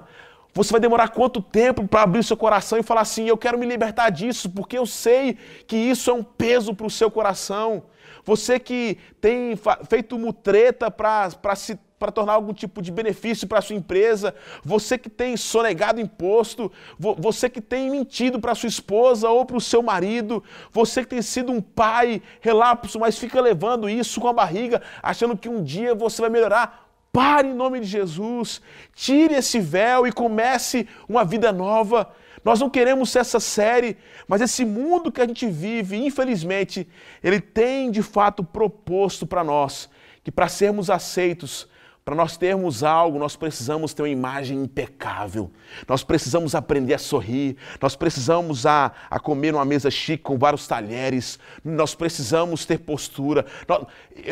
você 0.56 0.72
vai 0.72 0.80
demorar 0.80 1.10
quanto 1.10 1.42
tempo 1.42 1.86
para 1.86 2.04
abrir 2.04 2.24
seu 2.24 2.38
coração 2.38 2.80
e 2.80 2.84
falar 2.84 3.02
assim: 3.02 3.28
eu 3.28 3.38
quero 3.38 3.60
me 3.60 3.66
libertar 3.66 4.10
disso, 4.10 4.50
porque 4.50 4.78
eu 4.78 4.86
sei 4.86 5.38
que 5.68 5.76
isso 5.76 6.10
é 6.10 6.14
um 6.14 6.24
peso 6.24 6.74
para 6.74 6.88
o 6.88 6.90
seu 6.90 7.12
coração. 7.12 7.84
Você 8.24 8.58
que 8.58 8.98
tem 9.20 9.54
feito 9.88 10.18
mutreta 10.18 10.90
para 10.90 11.56
se 11.56 11.78
para 11.98 12.12
tornar 12.12 12.34
algum 12.34 12.54
tipo 12.54 12.82
de 12.82 12.92
benefício 12.92 13.48
para 13.48 13.62
sua 13.62 13.76
empresa, 13.76 14.36
você 14.64 14.98
que 14.98 15.10
tem 15.10 15.38
sonegado 15.38 16.02
imposto, 16.02 16.72
você 17.00 17.50
que 17.50 17.62
tem 17.62 17.90
mentido 17.90 18.40
para 18.40 18.54
sua 18.54 18.68
esposa 18.68 19.30
ou 19.30 19.46
para 19.46 19.56
o 19.56 19.62
seu 19.62 19.82
marido, 19.82 20.44
você 20.72 21.04
que 21.04 21.10
tem 21.10 21.22
sido 21.22 21.54
um 21.54 21.62
pai 21.62 22.22
relapso, 22.42 23.00
mas 23.00 23.18
fica 23.18 23.40
levando 23.40 23.90
isso 23.90 24.20
com 24.20 24.28
a 24.28 24.34
barriga, 24.34 24.82
achando 25.02 25.38
que 25.38 25.48
um 25.48 25.64
dia 25.64 25.96
você 25.96 26.22
vai 26.22 26.30
melhorar. 26.30 26.85
Pare 27.16 27.48
em 27.48 27.54
nome 27.54 27.80
de 27.80 27.86
Jesus, 27.86 28.62
tire 28.94 29.36
esse 29.36 29.58
véu 29.58 30.06
e 30.06 30.12
comece 30.12 30.86
uma 31.08 31.24
vida 31.24 31.50
nova. 31.54 32.14
Nós 32.44 32.60
não 32.60 32.70
queremos 32.70 33.16
essa 33.16 33.40
série, 33.40 33.96
mas 34.28 34.42
esse 34.42 34.66
mundo 34.66 35.10
que 35.10 35.22
a 35.22 35.26
gente 35.26 35.48
vive, 35.48 35.96
infelizmente, 35.96 36.86
ele 37.24 37.40
tem 37.40 37.90
de 37.90 38.04
fato 38.04 38.44
proposto 38.44 39.26
para 39.26 39.46
nós 39.46 39.90
que 40.26 40.30
para 40.30 40.50
sermos 40.50 40.90
aceitos, 40.90 41.70
para 42.06 42.14
nós 42.14 42.38
termos 42.38 42.84
algo, 42.84 43.18
nós 43.18 43.36
precisamos 43.36 43.92
ter 43.92 44.04
uma 44.04 44.10
imagem 44.10 44.62
impecável. 44.62 45.50
Nós 45.88 46.04
precisamos 46.04 46.54
aprender 46.54 46.94
a 46.94 47.00
sorrir. 47.00 47.58
Nós 47.82 47.96
precisamos 47.96 48.64
a, 48.68 48.92
a 49.10 49.20
comer 49.20 49.52
numa 49.52 49.66
mesa 49.66 49.90
chique 49.90 50.22
com 50.22 50.38
vários 50.38 50.68
talheres. 50.68 51.40
Nós 51.64 51.96
precisamos 51.96 52.64
ter 52.64 52.78
postura. 52.78 53.44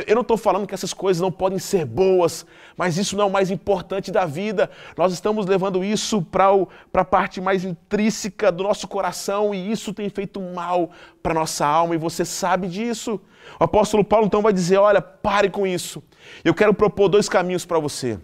Eu 0.06 0.14
não 0.14 0.22
estou 0.22 0.38
falando 0.38 0.68
que 0.68 0.76
essas 0.76 0.94
coisas 0.94 1.20
não 1.20 1.32
podem 1.32 1.58
ser 1.58 1.84
boas, 1.84 2.46
mas 2.78 2.96
isso 2.96 3.18
não 3.18 3.24
é 3.24 3.28
o 3.28 3.32
mais 3.32 3.50
importante 3.50 4.12
da 4.12 4.28
vida. 4.28 4.70
Nós 4.96 5.12
estamos 5.12 5.48
levando 5.48 5.84
isso 5.84 6.22
para 6.22 6.68
a 6.94 7.06
parte 7.06 7.42
mais 7.42 7.66
intrínseca 7.66 8.52
do 8.52 8.62
nosso 8.62 8.88
coração 8.88 9.52
e 9.52 9.72
isso 9.72 9.96
tem 9.96 10.12
feito 10.12 10.40
mal 10.40 10.92
para 11.24 11.34
nossa 11.34 11.66
alma 11.66 11.96
e 11.96 11.98
você 11.98 12.24
sabe 12.24 12.68
disso. 12.68 13.20
O 13.60 13.64
apóstolo 13.64 14.04
Paulo 14.04 14.28
então 14.28 14.44
vai 14.44 14.54
dizer: 14.54 14.78
olha, 14.78 15.02
pare 15.02 15.50
com 15.50 15.66
isso. 15.66 16.04
Eu 16.44 16.54
quero 16.54 16.74
propor 16.74 17.10
dois 17.10 17.28
caminhos 17.30 17.66
para 17.66 17.80
você. 17.80 18.20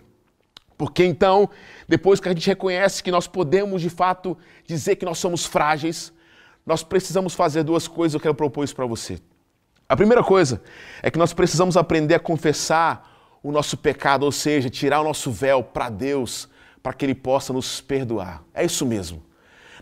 Porque 0.77 1.03
então, 1.05 1.49
depois 1.87 2.19
que 2.19 2.29
a 2.29 2.33
gente 2.33 2.47
reconhece 2.47 3.03
que 3.03 3.11
nós 3.11 3.27
podemos 3.27 3.81
de 3.81 3.89
fato 3.89 4.37
dizer 4.65 4.95
que 4.95 5.05
nós 5.05 5.17
somos 5.17 5.45
frágeis, 5.45 6.13
nós 6.65 6.83
precisamos 6.83 7.33
fazer 7.33 7.63
duas 7.63 7.87
coisas 7.87 8.13
eu 8.13 8.19
quero 8.19 8.35
propor 8.35 8.63
isso 8.63 8.75
para 8.75 8.85
você. 8.85 9.19
A 9.89 9.95
primeira 9.95 10.23
coisa 10.23 10.61
é 11.01 11.09
que 11.09 11.17
nós 11.17 11.33
precisamos 11.33 11.75
aprender 11.75 12.15
a 12.15 12.19
confessar 12.19 13.09
o 13.41 13.51
nosso 13.51 13.75
pecado, 13.75 14.23
ou 14.23 14.31
seja, 14.31 14.69
tirar 14.69 15.01
o 15.01 15.03
nosso 15.03 15.31
véu 15.31 15.63
para 15.63 15.89
Deus, 15.89 16.47
para 16.83 16.93
que 16.93 17.05
Ele 17.05 17.15
possa 17.15 17.51
nos 17.51 17.81
perdoar. 17.81 18.43
É 18.53 18.63
isso 18.63 18.85
mesmo. 18.85 19.23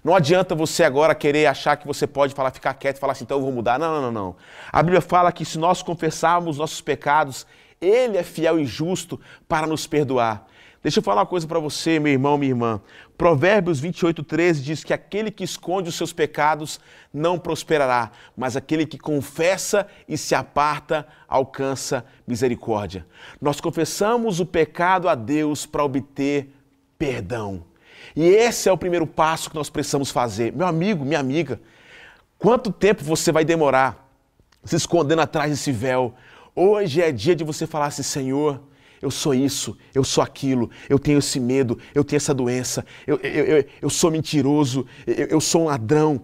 Não 0.04 0.16
adianta 0.16 0.56
você 0.56 0.84
agora 0.84 1.14
querer 1.14 1.48
achar 1.48 1.76
que 1.76 1.86
você 1.86 2.08
pode 2.08 2.34
falar, 2.34 2.52
ficar 2.52 2.74
quieto 2.76 2.98
e 2.98 3.00
falar 3.00 3.14
assim, 3.14 3.24
então 3.24 3.38
eu 3.38 3.44
vou 3.44 3.52
mudar. 3.52 3.78
Não, 3.78 3.96
não, 3.96 4.02
não, 4.04 4.12
não. 4.12 4.36
A 4.72 4.82
Bíblia 4.82 5.02
fala 5.02 5.32
que 5.32 5.44
se 5.44 5.58
nós 5.58 5.82
confessarmos 5.82 6.58
nossos 6.58 6.80
pecados, 6.80 7.46
Ele 7.80 8.18
é 8.18 8.24
fiel 8.24 8.60
e 8.60 8.66
justo 8.66 9.20
para 9.48 9.68
nos 9.68 9.86
perdoar. 9.86 10.48
Deixa 10.82 11.00
eu 11.00 11.04
falar 11.04 11.22
uma 11.22 11.28
coisa 11.28 11.46
para 11.46 11.60
você, 11.60 12.00
meu 12.00 12.14
irmão, 12.14 12.38
minha 12.38 12.52
irmã. 12.52 12.82
Provérbios 13.18 13.80
28, 13.80 14.24
13 14.24 14.62
diz 14.62 14.84
que 14.84 14.94
aquele 14.94 15.32
que 15.32 15.44
esconde 15.44 15.90
os 15.90 15.96
seus 15.96 16.14
pecados 16.14 16.80
não 17.14 17.38
prosperará, 17.38 18.12
mas 18.38 18.56
aquele 18.56 18.86
que 18.86 18.98
confessa 18.98 19.88
e 20.08 20.18
se 20.18 20.36
aparta 20.36 21.08
alcança 21.28 22.06
misericórdia. 22.28 23.06
Nós 23.42 23.60
confessamos 23.60 24.40
o 24.40 24.46
pecado 24.46 25.10
a 25.10 25.16
Deus 25.16 25.66
para 25.66 25.84
obter 25.84 26.54
perdão. 26.98 27.66
E 28.16 28.24
esse 28.24 28.70
é 28.70 28.72
o 28.72 28.78
primeiro 28.78 29.06
passo 29.06 29.50
que 29.50 29.56
nós 29.56 29.70
precisamos 29.70 30.10
fazer. 30.10 30.54
Meu 30.54 30.68
amigo, 30.68 31.04
minha 31.04 31.20
amiga, 31.20 31.60
quanto 32.38 32.72
tempo 32.72 33.04
você 33.04 33.32
vai 33.32 33.44
demorar 33.44 34.10
se 34.64 34.76
escondendo 34.76 35.22
atrás 35.22 35.52
desse 35.52 35.72
véu? 35.72 36.14
Hoje 36.60 37.04
é 37.04 37.12
dia 37.12 37.36
de 37.36 37.44
você 37.44 37.68
falar 37.68 37.86
assim, 37.86 38.02
Senhor, 38.02 38.60
eu 39.00 39.12
sou 39.12 39.32
isso, 39.32 39.78
eu 39.94 40.04
sou 40.04 40.24
aquilo, 40.24 40.72
eu 40.90 40.98
tenho 40.98 41.20
esse 41.20 41.40
medo, 41.40 41.78
eu 41.94 42.04
tenho 42.04 42.18
essa 42.18 42.34
doença, 42.34 42.84
eu, 43.06 43.20
eu, 43.22 43.46
eu, 43.46 43.66
eu 43.80 43.90
sou 43.92 44.10
mentiroso, 44.10 44.84
eu, 45.06 45.28
eu 45.28 45.40
sou 45.40 45.62
um 45.62 45.66
ladrão, 45.66 46.20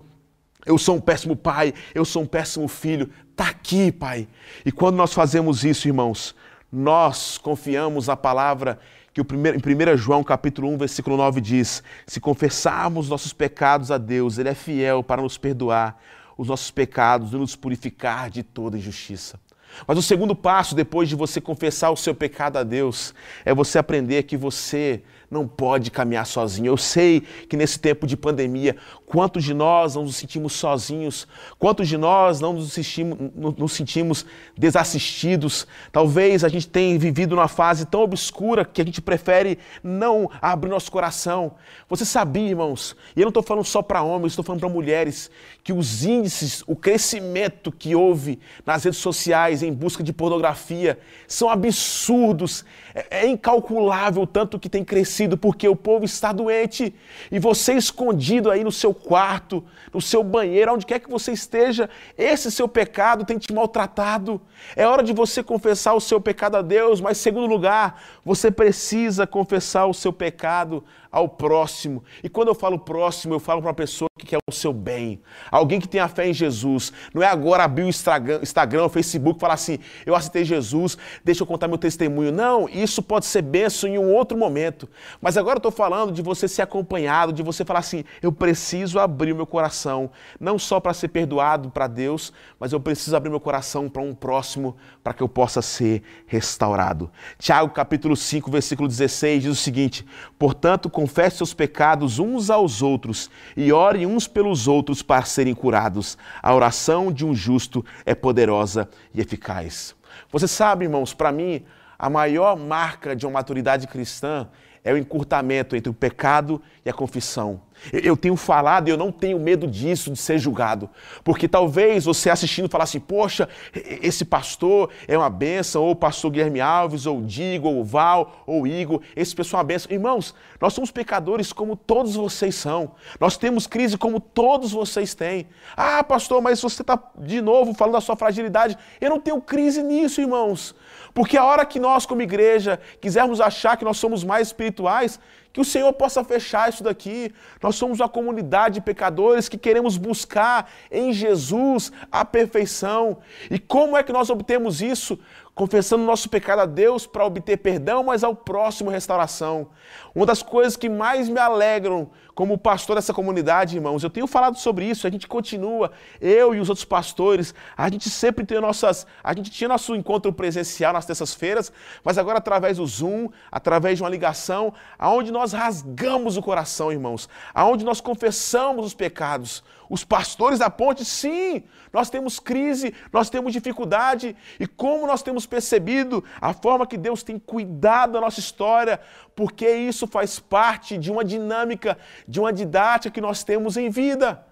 eu 0.65 0.75
sou 0.79 0.95
um 0.95 0.99
péssimo 0.99 1.35
pai, 1.35 1.71
eu 1.93 2.03
sou 2.03 2.23
um 2.23 2.25
péssimo 2.25 2.67
filho. 2.67 3.11
Está 3.29 3.49
aqui, 3.49 3.91
Pai. 3.91 4.27
E 4.65 4.71
quando 4.71 4.95
nós 4.95 5.13
fazemos 5.13 5.63
isso, 5.63 5.87
irmãos, 5.87 6.33
nós 6.71 7.37
confiamos 7.37 8.09
a 8.09 8.17
palavra 8.17 8.79
que 9.13 9.21
o 9.21 9.25
primeiro, 9.25 9.59
em 9.59 9.93
1 9.93 9.97
João 9.97 10.23
capítulo 10.23 10.67
1, 10.69 10.79
versículo 10.79 11.15
9 11.15 11.41
diz: 11.41 11.83
Se 12.07 12.19
confessarmos 12.19 13.07
nossos 13.07 13.33
pecados 13.33 13.91
a 13.91 13.99
Deus, 13.99 14.39
Ele 14.39 14.49
é 14.49 14.55
fiel 14.55 15.03
para 15.03 15.21
nos 15.21 15.37
perdoar 15.37 16.01
os 16.35 16.47
nossos 16.47 16.71
pecados 16.71 17.33
e 17.33 17.35
nos 17.35 17.55
purificar 17.55 18.31
de 18.31 18.41
toda 18.41 18.77
injustiça. 18.77 19.39
Mas 19.87 19.97
o 19.97 20.01
segundo 20.01 20.35
passo, 20.35 20.75
depois 20.75 21.09
de 21.09 21.15
você 21.15 21.41
confessar 21.41 21.91
o 21.91 21.97
seu 21.97 22.13
pecado 22.13 22.57
a 22.57 22.63
Deus, 22.63 23.13
é 23.43 23.53
você 23.53 23.77
aprender 23.77 24.23
que 24.23 24.37
você 24.37 25.01
não 25.33 25.47
pode 25.47 25.91
caminhar 25.91 26.25
sozinho. 26.25 26.67
Eu 26.67 26.77
sei 26.77 27.21
que 27.21 27.57
nesse 27.57 27.79
tempo 27.79 28.05
de 28.05 28.15
pandemia, 28.15 28.75
quantos 29.05 29.43
de 29.43 29.53
nós 29.53 29.95
não 29.95 30.03
nos 30.03 30.15
sentimos 30.15 30.53
sozinhos, 30.53 31.27
quantos 31.59 31.87
de 31.87 31.97
nós 31.97 32.39
não 32.39 32.53
nos 32.53 32.73
sentimos, 32.73 33.17
nos 33.35 33.73
sentimos 33.73 34.25
desassistidos. 34.57 35.67
Talvez 35.91 36.43
a 36.43 36.49
gente 36.49 36.67
tenha 36.67 36.97
vivido 36.97 37.35
numa 37.35 37.47
fase 37.47 37.85
tão 37.85 38.01
obscura 38.01 38.65
que 38.65 38.81
a 38.81 38.85
gente 38.85 39.01
prefere 39.01 39.59
não 39.83 40.29
abrir 40.41 40.69
nosso 40.69 40.91
coração. 40.91 41.53
Você 41.89 42.05
sabia, 42.05 42.49
irmãos, 42.49 42.95
e 43.15 43.21
eu 43.21 43.25
não 43.25 43.29
estou 43.29 43.43
falando 43.43 43.65
só 43.65 43.81
para 43.81 44.01
homens, 44.01 44.31
estou 44.31 44.43
falando 44.43 44.61
para 44.61 44.69
mulheres, 44.69 45.29
que 45.63 45.71
os 45.71 46.03
índices, 46.03 46.63
o 46.67 46.75
crescimento 46.75 47.71
que 47.71 47.95
houve 47.95 48.39
nas 48.65 48.83
redes 48.83 48.99
sociais 48.99 49.63
em 49.63 49.71
busca 49.71 50.03
de 50.03 50.11
pornografia 50.11 50.99
são 51.27 51.49
absurdos. 51.49 52.65
É, 52.93 53.21
é 53.21 53.27
incalculável 53.27 54.27
tanto 54.27 54.59
que 54.59 54.69
tem 54.69 54.83
crescido 54.83 55.22
porque 55.37 55.67
o 55.67 55.75
povo 55.75 56.05
está 56.05 56.31
doente 56.31 56.93
e 57.31 57.39
você 57.39 57.73
escondido 57.73 58.51
aí 58.51 58.63
no 58.63 58.71
seu 58.71 58.93
quarto, 58.93 59.63
no 59.93 60.01
seu 60.01 60.23
banheiro, 60.23 60.73
onde 60.73 60.85
quer 60.85 60.99
que 60.99 61.09
você 61.09 61.31
esteja, 61.31 61.89
esse 62.17 62.51
seu 62.51 62.67
pecado 62.67 63.25
tem 63.25 63.37
te 63.37 63.53
maltratado. 63.53 64.41
É 64.75 64.87
hora 64.87 65.03
de 65.03 65.13
você 65.13 65.43
confessar 65.43 65.93
o 65.93 66.01
seu 66.01 66.19
pecado 66.19 66.57
a 66.57 66.61
Deus, 66.61 67.01
mas, 67.01 67.17
segundo 67.17 67.47
lugar, 67.47 68.01
você 68.23 68.49
precisa 68.49 69.27
confessar 69.27 69.85
o 69.85 69.93
seu 69.93 70.11
pecado 70.11 70.83
ao 71.11 71.29
próximo. 71.29 72.03
E 72.23 72.29
quando 72.29 72.47
eu 72.47 72.55
falo 72.55 72.79
próximo, 72.79 73.35
eu 73.35 73.39
falo 73.39 73.61
para 73.61 73.69
uma 73.69 73.75
pessoa 73.75 74.09
quer 74.33 74.39
o 74.49 74.51
seu 74.51 74.73
bem. 74.73 75.21
Alguém 75.51 75.79
que 75.79 75.87
tem 75.87 76.01
a 76.01 76.07
fé 76.07 76.27
em 76.27 76.33
Jesus. 76.33 76.91
Não 77.13 77.21
é 77.21 77.27
agora 77.27 77.63
abrir 77.63 77.83
o 77.83 77.87
Instagram, 77.87 78.39
o 78.85 78.89
Facebook 78.89 79.39
falar 79.39 79.53
assim: 79.53 79.77
eu 80.05 80.15
aceitei 80.15 80.43
Jesus, 80.43 80.97
deixa 81.23 81.43
eu 81.43 81.47
contar 81.47 81.67
meu 81.67 81.77
testemunho. 81.77 82.31
Não, 82.31 82.67
isso 82.67 83.03
pode 83.03 83.25
ser 83.25 83.43
benção 83.43 83.89
em 83.89 83.99
um 83.99 84.11
outro 84.11 84.37
momento. 84.37 84.89
Mas 85.21 85.37
agora 85.37 85.57
eu 85.57 85.59
estou 85.59 85.71
falando 85.71 86.11
de 86.11 86.21
você 86.21 86.47
ser 86.47 86.63
acompanhado, 86.63 87.31
de 87.31 87.43
você 87.43 87.63
falar 87.63 87.79
assim: 87.79 88.03
eu 88.21 88.31
preciso 88.31 88.99
abrir 88.99 89.31
o 89.31 89.35
meu 89.35 89.45
coração, 89.45 90.09
não 90.39 90.57
só 90.57 90.79
para 90.79 90.93
ser 90.93 91.09
perdoado 91.09 91.69
para 91.69 91.87
Deus, 91.87 92.33
mas 92.59 92.73
eu 92.73 92.79
preciso 92.79 93.15
abrir 93.15 93.29
meu 93.29 93.39
coração 93.39 93.87
para 93.87 94.01
um 94.01 94.15
próximo, 94.15 94.75
para 95.03 95.13
que 95.13 95.21
eu 95.21 95.29
possa 95.29 95.61
ser 95.61 96.01
restaurado. 96.25 97.11
Tiago 97.37 97.71
capítulo 97.71 98.15
5, 98.15 98.49
versículo 98.49 98.87
16 98.87 99.43
diz 99.43 99.51
o 99.51 99.55
seguinte: 99.55 100.05
portanto, 100.39 100.89
confesse 100.89 101.37
seus 101.37 101.53
pecados 101.53 102.17
uns 102.17 102.49
aos 102.49 102.81
outros 102.81 103.29
e 103.55 103.71
ore 103.71 104.05
uns 104.05 104.22
pelos 104.27 104.67
outros 104.67 105.01
para 105.01 105.25
serem 105.25 105.53
curados. 105.53 106.17
A 106.41 106.53
oração 106.53 107.11
de 107.11 107.25
um 107.25 107.33
justo 107.33 107.85
é 108.05 108.15
poderosa 108.15 108.89
e 109.13 109.21
eficaz. 109.21 109.95
Você 110.31 110.47
sabe, 110.47 110.85
irmãos, 110.85 111.13
para 111.13 111.31
mim, 111.31 111.63
a 111.97 112.09
maior 112.09 112.57
marca 112.57 113.15
de 113.15 113.25
uma 113.25 113.33
maturidade 113.33 113.87
cristã 113.87 114.47
é 114.83 114.91
o 114.91 114.97
encurtamento 114.97 115.75
entre 115.75 115.89
o 115.89 115.93
pecado 115.93 116.61
e 116.83 116.89
a 116.89 116.93
confissão. 116.93 117.61
Eu 117.91 118.15
tenho 118.15 118.35
falado 118.35 118.87
e 118.87 118.91
eu 118.91 118.97
não 118.97 119.11
tenho 119.11 119.39
medo 119.39 119.67
disso, 119.67 120.11
de 120.11 120.17
ser 120.17 120.37
julgado. 120.37 120.89
Porque 121.23 121.47
talvez 121.47 122.05
você 122.05 122.29
assistindo 122.29 122.69
falar 122.69 122.85
assim, 122.85 122.99
poxa, 122.99 123.49
esse 123.73 124.23
pastor 124.23 124.89
é 125.07 125.17
uma 125.17 125.29
benção, 125.29 125.83
ou 125.83 125.91
o 125.91 125.95
pastor 125.95 126.31
Guilherme 126.31 126.61
Alves, 126.61 127.05
ou 127.05 127.21
Digo, 127.21 127.67
ou 127.67 127.83
Val, 127.83 128.43
ou 128.45 128.65
Igor, 128.65 129.01
esse 129.15 129.35
pessoal 129.35 129.59
é 129.59 129.63
uma 129.63 129.67
benção. 129.67 129.91
Irmãos, 129.91 130.33
nós 130.61 130.73
somos 130.73 130.91
pecadores 130.91 131.51
como 131.51 131.75
todos 131.75 132.15
vocês 132.15 132.55
são. 132.55 132.91
Nós 133.19 133.35
temos 133.37 133.67
crise 133.67 133.97
como 133.97 134.19
todos 134.19 134.71
vocês 134.71 135.13
têm. 135.13 135.47
Ah, 135.75 136.03
pastor, 136.03 136.41
mas 136.41 136.61
você 136.61 136.81
está 136.81 136.97
de 137.17 137.41
novo 137.41 137.73
falando 137.73 137.95
da 137.95 138.01
sua 138.01 138.15
fragilidade. 138.15 138.77
Eu 139.01 139.09
não 139.09 139.19
tenho 139.19 139.41
crise 139.41 139.83
nisso, 139.83 140.21
irmãos. 140.21 140.75
Porque 141.13 141.37
a 141.37 141.45
hora 141.45 141.65
que 141.65 141.79
nós, 141.79 142.05
como 142.05 142.21
igreja, 142.21 142.79
quisermos 142.99 143.39
achar 143.39 143.77
que 143.77 143.85
nós 143.85 143.97
somos 143.97 144.23
mais 144.23 144.47
espirituais, 144.47 145.19
que 145.53 145.61
o 145.61 145.65
Senhor 145.65 145.93
possa 145.93 146.23
fechar 146.23 146.67
isso 146.67 146.83
daqui. 146.83 147.31
Nós 147.61 147.75
somos 147.75 147.99
uma 147.99 148.09
comunidade 148.09 148.75
de 148.75 148.81
pecadores 148.81 149.47
que 149.47 149.57
queremos 149.57 149.97
buscar 149.97 150.69
em 150.91 151.13
Jesus 151.13 151.91
a 152.11 152.25
perfeição. 152.25 153.19
E 153.51 153.59
como 153.59 153.95
é 153.95 154.01
que 154.01 154.11
nós 154.11 154.31
obtemos 154.31 154.81
isso? 154.81 155.19
Confessando 155.55 156.03
nosso 156.03 156.29
pecado 156.29 156.59
a 156.59 156.65
Deus 156.65 157.05
para 157.05 157.25
obter 157.25 157.57
perdão, 157.57 158.03
mas 158.03 158.23
ao 158.23 158.35
próximo 158.35 158.89
restauração. 158.89 159.67
Uma 160.15 160.25
das 160.25 160.41
coisas 160.41 160.75
que 160.75 160.89
mais 160.89 161.29
me 161.29 161.39
alegram 161.39 162.09
como 162.33 162.57
pastor 162.57 162.95
dessa 162.95 163.13
comunidade, 163.13 163.75
irmãos, 163.75 164.03
eu 164.03 164.09
tenho 164.09 164.25
falado 164.25 164.57
sobre 164.57 164.85
isso, 164.85 165.05
a 165.05 165.09
gente 165.11 165.27
continua, 165.27 165.91
eu 166.19 166.55
e 166.55 166.59
os 166.59 166.69
outros 166.69 166.85
pastores, 166.85 167.53
a 167.77 167.87
gente 167.89 168.09
sempre 168.09 168.43
tem 168.43 168.59
nossas, 168.59 169.05
a 169.23 169.33
gente 169.33 169.51
tinha 169.51 169.67
nosso 169.67 169.95
encontro 169.95 170.33
presencial 170.33 170.93
nas 170.93 171.05
terças-feiras, 171.05 171.71
mas 172.03 172.17
agora 172.17 172.39
através 172.39 172.77
do 172.77 172.87
Zoom, 172.87 173.29
através 173.51 173.97
de 173.97 174.03
uma 174.03 174.09
ligação, 174.09 174.73
aonde 174.97 175.31
nós 175.31 175.53
rasgamos 175.53 176.35
o 176.35 176.41
coração, 176.41 176.91
irmãos, 176.91 177.29
aonde 177.53 177.85
nós 177.85 178.01
confessamos 178.01 178.87
os 178.87 178.93
pecados. 178.95 179.63
Os 179.93 180.03
pastores 180.03 180.57
da 180.57 180.71
ponte, 180.71 181.05
sim, 181.05 181.65
nós 181.93 182.09
temos 182.09 182.39
crise, 182.39 182.95
nós 183.11 183.29
temos 183.29 183.53
dificuldade, 183.53 184.35
e 184.59 184.65
como 184.65 185.05
nós 185.05 185.21
temos 185.21 185.45
percebido 185.45 186.23
a 186.41 186.51
forma 186.51 186.87
que 186.87 186.97
Deus 186.97 187.21
tem 187.21 187.37
cuidado 187.37 188.13
da 188.13 188.21
nossa 188.21 188.39
história, 188.39 188.99
porque 189.35 189.69
isso 189.69 190.07
faz 190.07 190.39
parte 190.39 190.97
de 190.97 191.11
uma 191.11 191.23
dinâmica, 191.23 191.95
de 192.27 192.39
uma 192.39 192.51
didática 192.51 193.13
que 193.13 193.21
nós 193.21 193.43
temos 193.43 193.77
em 193.77 193.91
vida. 193.91 194.43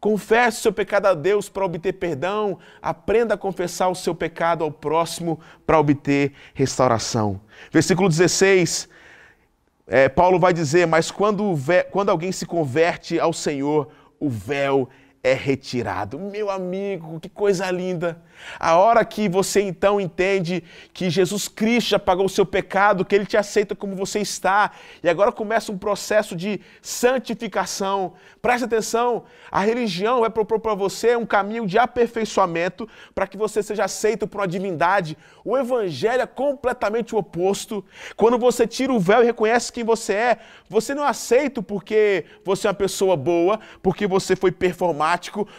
Confesse 0.00 0.60
o 0.60 0.62
seu 0.62 0.72
pecado 0.72 1.04
a 1.04 1.12
Deus 1.12 1.50
para 1.50 1.66
obter 1.66 1.92
perdão. 1.92 2.58
Aprenda 2.80 3.34
a 3.34 3.36
confessar 3.36 3.88
o 3.88 3.94
seu 3.94 4.14
pecado 4.14 4.64
ao 4.64 4.72
próximo 4.72 5.38
para 5.66 5.78
obter 5.78 6.32
restauração. 6.54 7.42
Versículo 7.70 8.08
16, 8.08 8.88
é, 9.86 10.08
Paulo 10.08 10.38
vai 10.38 10.54
dizer: 10.54 10.86
Mas 10.86 11.10
quando, 11.10 11.54
quando 11.90 12.08
alguém 12.08 12.32
se 12.32 12.46
converte 12.46 13.20
ao 13.20 13.34
Senhor, 13.34 13.92
o 14.22 14.28
véu 14.28 14.88
é 15.22 15.34
retirado. 15.34 16.18
Meu 16.18 16.50
amigo, 16.50 17.20
que 17.20 17.28
coisa 17.28 17.70
linda! 17.70 18.20
A 18.58 18.76
hora 18.76 19.04
que 19.04 19.28
você 19.28 19.60
então 19.60 20.00
entende 20.00 20.64
que 20.92 21.08
Jesus 21.08 21.46
Cristo 21.48 21.90
já 21.90 21.98
pagou 21.98 22.26
o 22.26 22.28
seu 22.28 22.44
pecado, 22.44 23.04
que 23.04 23.14
ele 23.14 23.26
te 23.26 23.36
aceita 23.36 23.74
como 23.74 23.94
você 23.94 24.18
está, 24.18 24.72
e 25.02 25.08
agora 25.08 25.30
começa 25.30 25.70
um 25.70 25.78
processo 25.78 26.34
de 26.34 26.60
santificação. 26.80 28.14
Preste 28.40 28.64
atenção, 28.64 29.24
a 29.50 29.60
religião 29.60 30.20
vai 30.20 30.30
propor 30.30 30.58
para 30.58 30.74
você 30.74 31.14
um 31.14 31.26
caminho 31.26 31.66
de 31.66 31.78
aperfeiçoamento 31.78 32.88
para 33.14 33.26
que 33.26 33.36
você 33.36 33.62
seja 33.62 33.84
aceito 33.84 34.26
por 34.26 34.40
uma 34.40 34.48
divindade. 34.48 35.16
O 35.44 35.56
evangelho 35.56 36.22
é 36.22 36.26
completamente 36.26 37.14
o 37.14 37.18
oposto. 37.18 37.84
Quando 38.16 38.38
você 38.38 38.66
tira 38.66 38.92
o 38.92 38.98
véu 38.98 39.22
e 39.22 39.26
reconhece 39.26 39.72
quem 39.72 39.84
você 39.84 40.14
é, 40.14 40.38
você 40.68 40.94
não 40.94 41.04
é 41.04 41.08
aceito 41.08 41.62
porque 41.62 42.24
você 42.44 42.66
é 42.66 42.70
uma 42.70 42.74
pessoa 42.74 43.16
boa, 43.16 43.60
porque 43.80 44.06
você 44.06 44.34
foi 44.34 44.50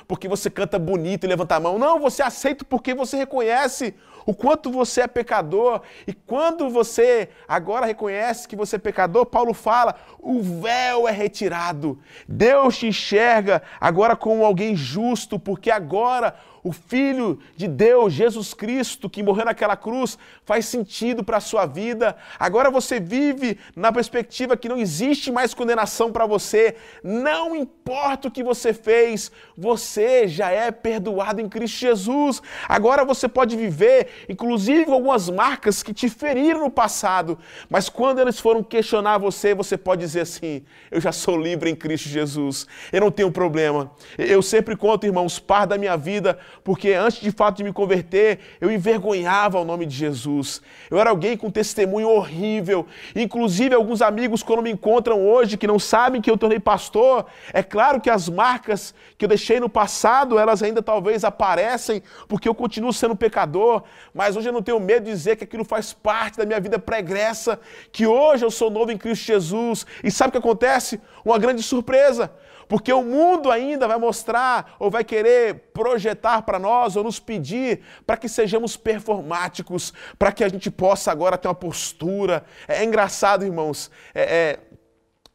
porque 0.07 0.27
você 0.27 0.49
canta 0.49 0.77
bonito 0.79 1.25
e 1.25 1.27
levanta 1.27 1.55
a 1.55 1.59
mão. 1.59 1.77
Não, 1.77 1.99
você 1.99 2.21
é 2.21 2.25
aceito 2.25 2.65
porque 2.65 2.93
você 2.93 3.17
reconhece 3.17 3.93
o 4.25 4.33
quanto 4.33 4.71
você 4.71 5.01
é 5.01 5.07
pecador. 5.07 5.81
E 6.07 6.13
quando 6.13 6.69
você 6.69 7.29
agora 7.47 7.85
reconhece 7.85 8.47
que 8.47 8.55
você 8.55 8.75
é 8.77 8.79
pecador, 8.79 9.25
Paulo 9.25 9.53
fala: 9.53 9.95
o 10.19 10.41
véu 10.41 11.07
é 11.07 11.11
retirado. 11.11 11.99
Deus 12.27 12.77
te 12.77 12.87
enxerga 12.87 13.61
agora 13.79 14.15
como 14.15 14.45
alguém 14.45 14.75
justo, 14.75 15.39
porque 15.39 15.69
agora 15.69 16.35
o 16.63 16.71
Filho 16.71 17.39
de 17.57 17.67
Deus, 17.67 18.13
Jesus 18.13 18.53
Cristo, 18.53 19.09
que 19.09 19.21
morreu 19.21 19.45
naquela 19.45 19.75
cruz, 19.75 20.17
faz 20.45 20.65
sentido 20.65 21.23
para 21.23 21.37
a 21.37 21.41
sua 21.41 21.65
vida. 21.65 22.15
Agora 22.39 22.71
você 22.71 22.99
vive 22.99 23.59
na 23.75 23.91
perspectiva 23.91 24.55
que 24.55 24.69
não 24.69 24.77
existe 24.77 25.31
mais 25.31 25.53
condenação 25.53 26.11
para 26.11 26.25
você. 26.25 26.75
Não 27.03 27.53
importa 27.53 28.29
o 28.29 28.31
que 28.31 28.41
você 28.41 28.73
fez, 28.73 29.29
você 29.57 30.27
já 30.27 30.51
é 30.51 30.71
perdoado 30.71 31.41
em 31.41 31.49
Cristo 31.49 31.79
Jesus. 31.79 32.41
Agora 32.67 33.03
você 33.03 33.27
pode 33.27 33.57
viver, 33.57 34.07
inclusive 34.29 34.89
algumas 34.89 35.29
marcas 35.29 35.83
que 35.83 35.93
te 35.93 36.07
feriram 36.07 36.61
no 36.61 36.71
passado, 36.71 37.37
mas 37.69 37.89
quando 37.89 38.19
eles 38.19 38.39
foram 38.39 38.63
questionar 38.63 39.17
você, 39.17 39.53
você 39.53 39.77
pode 39.77 40.01
dizer 40.01 40.21
assim: 40.21 40.63
Eu 40.89 41.01
já 41.01 41.11
sou 41.11 41.37
livre 41.37 41.69
em 41.69 41.75
Cristo 41.75 42.07
Jesus. 42.07 42.65
Eu 42.91 43.01
não 43.01 43.11
tenho 43.11 43.31
problema. 43.31 43.91
Eu 44.17 44.41
sempre 44.41 44.77
conto, 44.77 45.05
irmãos, 45.05 45.39
par 45.39 45.67
da 45.67 45.77
minha 45.77 45.97
vida 45.97 46.39
porque 46.63 46.91
antes 46.91 47.21
de 47.21 47.31
fato 47.31 47.57
de 47.57 47.63
me 47.63 47.71
converter, 47.71 48.39
eu 48.59 48.71
envergonhava 48.71 49.59
o 49.59 49.65
nome 49.65 49.85
de 49.85 49.95
Jesus. 49.95 50.61
Eu 50.89 50.99
era 50.99 51.09
alguém 51.09 51.37
com 51.37 51.49
testemunho 51.49 52.09
horrível. 52.09 52.85
Inclusive, 53.15 53.75
alguns 53.75 54.01
amigos, 54.01 54.43
quando 54.43 54.61
me 54.61 54.71
encontram 54.71 55.25
hoje, 55.25 55.57
que 55.57 55.67
não 55.67 55.79
sabem 55.79 56.21
que 56.21 56.29
eu 56.29 56.37
tornei 56.37 56.59
pastor, 56.59 57.25
é 57.53 57.63
claro 57.63 58.01
que 58.01 58.09
as 58.09 58.27
marcas 58.27 58.93
que 59.17 59.25
eu 59.25 59.29
deixei 59.29 59.59
no 59.59 59.69
passado, 59.69 60.37
elas 60.37 60.61
ainda 60.61 60.81
talvez 60.81 61.23
aparecem, 61.23 62.03
porque 62.27 62.47
eu 62.47 62.55
continuo 62.55 62.91
sendo 62.91 63.15
pecador, 63.15 63.83
mas 64.13 64.35
hoje 64.35 64.49
eu 64.49 64.53
não 64.53 64.61
tenho 64.61 64.79
medo 64.79 65.05
de 65.05 65.11
dizer 65.11 65.35
que 65.35 65.43
aquilo 65.43 65.63
faz 65.63 65.93
parte 65.93 66.37
da 66.37 66.45
minha 66.45 66.59
vida 66.59 66.77
pregressa, 66.77 67.59
que 67.91 68.05
hoje 68.05 68.43
eu 68.45 68.51
sou 68.51 68.69
novo 68.69 68.91
em 68.91 68.97
Cristo 68.97 69.25
Jesus. 69.25 69.85
E 70.03 70.11
sabe 70.11 70.29
o 70.29 70.31
que 70.33 70.37
acontece? 70.37 70.99
Uma 71.23 71.37
grande 71.37 71.63
surpresa. 71.63 72.31
Porque 72.67 72.91
o 72.91 73.03
mundo 73.03 73.51
ainda 73.51 73.87
vai 73.87 73.97
mostrar 73.97 74.75
ou 74.79 74.89
vai 74.89 75.03
querer 75.03 75.71
projetar 75.73 76.41
para 76.43 76.59
nós 76.59 76.95
ou 76.95 77.03
nos 77.03 77.19
pedir 77.19 77.81
para 78.05 78.17
que 78.17 78.29
sejamos 78.29 78.77
performáticos, 78.77 79.93
para 80.17 80.31
que 80.31 80.43
a 80.43 80.49
gente 80.49 80.69
possa 80.71 81.11
agora 81.11 81.37
ter 81.37 81.47
uma 81.47 81.55
postura. 81.55 82.43
É, 82.67 82.77
é 82.77 82.83
engraçado, 82.83 83.45
irmãos. 83.45 83.91
É, 84.13 84.21
é, 84.21 84.59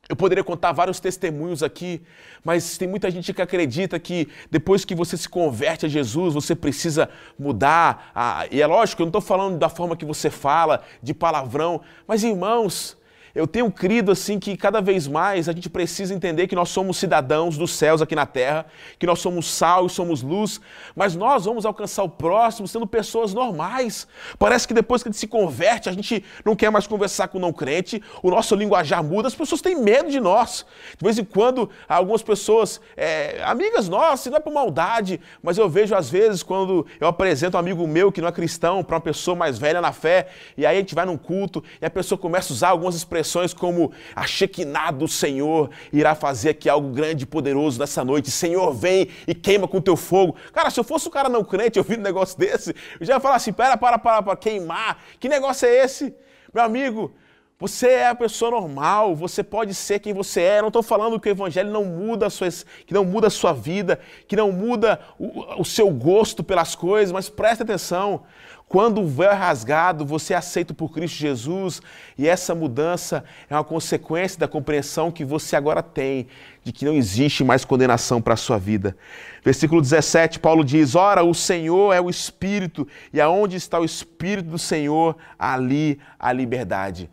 eu 0.09 0.17
poderia 0.17 0.43
contar 0.43 0.73
vários 0.73 0.99
testemunhos 0.99 1.63
aqui, 1.63 2.03
mas 2.43 2.79
tem 2.79 2.89
muita 2.89 3.11
gente 3.11 3.33
que 3.35 3.43
acredita 3.43 3.99
que 3.99 4.27
depois 4.51 4.83
que 4.83 4.95
você 4.95 5.19
se 5.19 5.29
converte 5.29 5.85
a 5.85 5.89
Jesus, 5.89 6.33
você 6.33 6.55
precisa 6.55 7.11
mudar. 7.39 8.11
Ah, 8.15 8.47
e 8.51 8.63
é 8.63 8.67
lógico, 8.67 9.03
eu 9.03 9.05
não 9.05 9.11
estou 9.11 9.21
falando 9.21 9.59
da 9.59 9.69
forma 9.69 9.97
que 9.97 10.07
você 10.07 10.31
fala, 10.31 10.83
de 11.03 11.13
palavrão, 11.13 11.83
mas 12.07 12.25
irmãos, 12.25 12.97
eu 13.35 13.47
tenho 13.47 13.71
crido 13.71 14.11
assim 14.11 14.39
que 14.39 14.57
cada 14.57 14.81
vez 14.81 15.07
mais 15.07 15.49
a 15.49 15.53
gente 15.53 15.69
precisa 15.69 16.15
entender 16.15 16.47
que 16.47 16.55
nós 16.57 16.71
somos 16.71 16.97
cidadãos 16.97 17.57
dos 17.57 17.73
céus 17.73 18.03
aqui 18.03 18.15
na 18.15 18.27
terra, 18.27 18.67
que 18.99 19.07
nós 19.07 19.21
somos 19.21 19.51
sal 19.51 19.87
e 19.87 19.91
somos 19.91 20.23
luz, 20.23 20.61
mas 20.97 21.15
nós 21.15 21.45
vamos 21.45 21.65
alcançar 21.65 22.03
o 22.03 22.09
próximo 22.09 22.67
sendo 22.67 22.87
pessoas 22.87 23.35
normais. 23.35 24.07
Parece 24.39 24.67
que 24.67 24.75
depois 24.75 25.03
que 25.03 25.09
a 25.09 25.13
gente 25.13 25.21
se 25.21 25.27
converte, 25.27 25.89
a 25.89 25.93
gente 25.93 26.25
não 26.45 26.57
quer 26.57 26.71
mais 26.71 26.87
conversar 26.87 27.29
com 27.29 27.39
não 27.39 27.53
crente, 27.53 28.03
o 28.23 28.31
nosso 28.31 28.55
linguajar 28.55 29.05
muda, 29.05 29.29
as 29.29 29.35
pessoas 29.35 29.61
têm 29.61 29.81
medo 29.81 30.11
de 30.11 30.21
nós. 30.21 30.65
De 30.97 31.05
vez 31.05 31.19
em 31.19 31.25
quando, 31.25 31.71
algumas 31.89 32.23
pessoas, 32.23 32.81
é, 32.97 33.43
amigas 33.45 33.89
nossas, 33.89 34.31
não 34.31 34.39
é 34.39 34.41
por 34.41 34.53
maldade, 34.53 35.21
mas 35.43 35.59
eu 35.59 35.69
vejo 35.69 35.95
às 35.95 36.11
vezes 36.11 36.43
quando 36.43 36.87
eu 37.01 37.07
apresento 37.07 37.57
um 37.57 37.61
amigo 37.61 37.87
meu 37.87 38.11
que 38.11 38.21
não 38.21 38.29
é 38.29 38.33
cristão 38.33 38.83
para 38.83 38.97
uma 38.97 39.01
pessoa 39.01 39.37
mais 39.37 39.59
velha 39.59 39.81
na 39.81 39.93
fé, 39.93 40.29
e 40.57 40.67
aí 40.67 40.77
a 40.77 40.81
gente 40.81 40.95
vai 40.95 41.05
num 41.05 41.17
culto 41.17 41.63
e 41.81 41.87
a 41.87 41.91
pessoa 41.91 42.19
começa 42.19 42.53
a 42.53 42.55
usar 42.55 42.69
algumas 42.71 42.95
expressões 42.95 43.28
expressões 43.29 43.53
como 43.53 43.93
a 44.17 44.27
Shekinah 44.27 44.91
do 44.91 45.07
Senhor 45.07 45.71
irá 45.93 46.15
fazer 46.15 46.51
aqui 46.51 46.69
algo 46.69 46.89
grande 46.91 47.25
e 47.25 47.27
poderoso 47.27 47.79
nessa 47.79 48.05
noite. 48.05 48.31
Senhor, 48.31 48.73
vem 48.73 49.09
e 49.27 49.35
queima 49.35 49.69
com 49.69 49.81
teu 49.81 49.97
fogo. 49.97 50.37
Cara, 50.53 50.71
se 50.71 50.81
eu 50.81 50.85
fosse 50.85 51.09
um 51.09 51.11
cara 51.11 51.29
não 51.29 51.45
crente, 51.45 51.81
vi 51.83 51.97
um 51.97 52.01
negócio 52.01 52.39
desse, 52.39 52.75
eu 52.99 53.07
já 53.07 53.15
ia 53.15 53.21
falar 53.21 53.37
assim: 53.37 53.53
pera, 53.53 53.77
para, 53.77 53.99
para, 53.99 54.23
para, 54.23 54.37
queimar. 54.37 55.03
Que 55.21 55.29
negócio 55.29 55.69
é 55.69 55.85
esse? 55.85 56.15
Meu 56.53 56.65
amigo, 56.65 57.13
você 57.61 57.89
é 57.89 58.09
a 58.09 58.15
pessoa 58.15 58.53
normal, 58.53 59.17
você 59.17 59.43
pode 59.43 59.75
ser 59.75 59.99
quem 59.99 60.13
você 60.13 60.41
é. 60.43 60.61
Não 60.61 60.69
estou 60.69 60.83
falando 60.83 61.19
que 61.19 61.29
o 61.29 61.33
evangelho 61.33 61.73
não 61.73 61.85
muda 61.85 62.27
a 62.27 62.31
sua, 62.31 62.49
que 62.87 62.95
não 62.95 63.05
muda 63.05 63.27
a 63.27 63.31
sua 63.31 63.53
vida, 63.53 63.99
que 64.29 64.37
não 64.37 64.53
muda 64.53 65.01
o, 65.19 65.61
o 65.61 65.65
seu 65.65 65.91
gosto 65.91 66.45
pelas 66.45 66.77
coisas, 66.77 67.11
mas 67.11 67.29
preste 67.29 67.65
atenção. 67.65 68.23
Quando 68.69 69.01
o 69.01 69.09
véu 69.09 69.33
é 69.33 69.35
rasgado, 69.35 70.07
você 70.07 70.35
é 70.35 70.37
aceito 70.37 70.73
por 70.73 70.93
Cristo 70.93 71.17
Jesus, 71.17 71.83
e 72.17 72.29
essa 72.29 72.55
mudança 72.55 73.25
é 73.51 73.55
uma 73.55 73.65
consequência 73.65 74.39
da 74.39 74.47
compreensão 74.47 75.11
que 75.11 75.25
você 75.25 75.57
agora 75.57 75.83
tem 75.83 76.29
de 76.63 76.71
que 76.71 76.85
não 76.85 76.93
existe 76.93 77.43
mais 77.43 77.65
condenação 77.65 78.21
para 78.23 78.35
a 78.35 78.37
sua 78.37 78.59
vida. 78.59 78.97
Versículo 79.43 79.81
17, 79.81 80.39
Paulo 80.39 80.63
diz: 80.63 80.95
Ora, 80.95 81.25
o 81.25 81.35
Senhor 81.35 81.93
é 81.93 82.01
o 82.01 82.09
Espírito, 82.09 82.87
e 83.13 83.21
aonde 83.21 83.57
está 83.57 83.81
o 83.81 83.85
Espírito 83.85 84.51
do 84.51 84.59
Senhor, 84.59 85.17
ali 85.37 85.99
a 86.21 86.31
liberdade. 86.31 87.11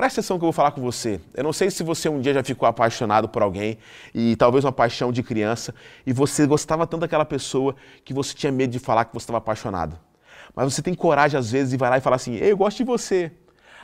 Presta 0.00 0.22
atenção 0.22 0.38
que 0.38 0.44
eu 0.44 0.46
vou 0.46 0.52
falar 0.54 0.70
com 0.70 0.80
você. 0.80 1.20
Eu 1.34 1.44
não 1.44 1.52
sei 1.52 1.70
se 1.70 1.82
você 1.82 2.08
um 2.08 2.22
dia 2.22 2.32
já 2.32 2.42
ficou 2.42 2.66
apaixonado 2.66 3.28
por 3.28 3.42
alguém, 3.42 3.76
e 4.14 4.34
talvez 4.34 4.64
uma 4.64 4.72
paixão 4.72 5.12
de 5.12 5.22
criança, 5.22 5.74
e 6.06 6.12
você 6.14 6.46
gostava 6.46 6.86
tanto 6.86 7.02
daquela 7.02 7.26
pessoa 7.26 7.76
que 8.02 8.14
você 8.14 8.34
tinha 8.34 8.50
medo 8.50 8.70
de 8.70 8.78
falar 8.78 9.04
que 9.04 9.12
você 9.12 9.24
estava 9.24 9.36
apaixonado. 9.36 9.98
Mas 10.56 10.72
você 10.72 10.80
tem 10.80 10.94
coragem, 10.94 11.38
às 11.38 11.50
vezes, 11.50 11.72
de 11.72 11.76
vai 11.76 11.90
lá 11.90 11.98
e 11.98 12.00
falar 12.00 12.16
assim: 12.16 12.34
eu 12.36 12.56
gosto 12.56 12.78
de 12.78 12.84
você. 12.84 13.30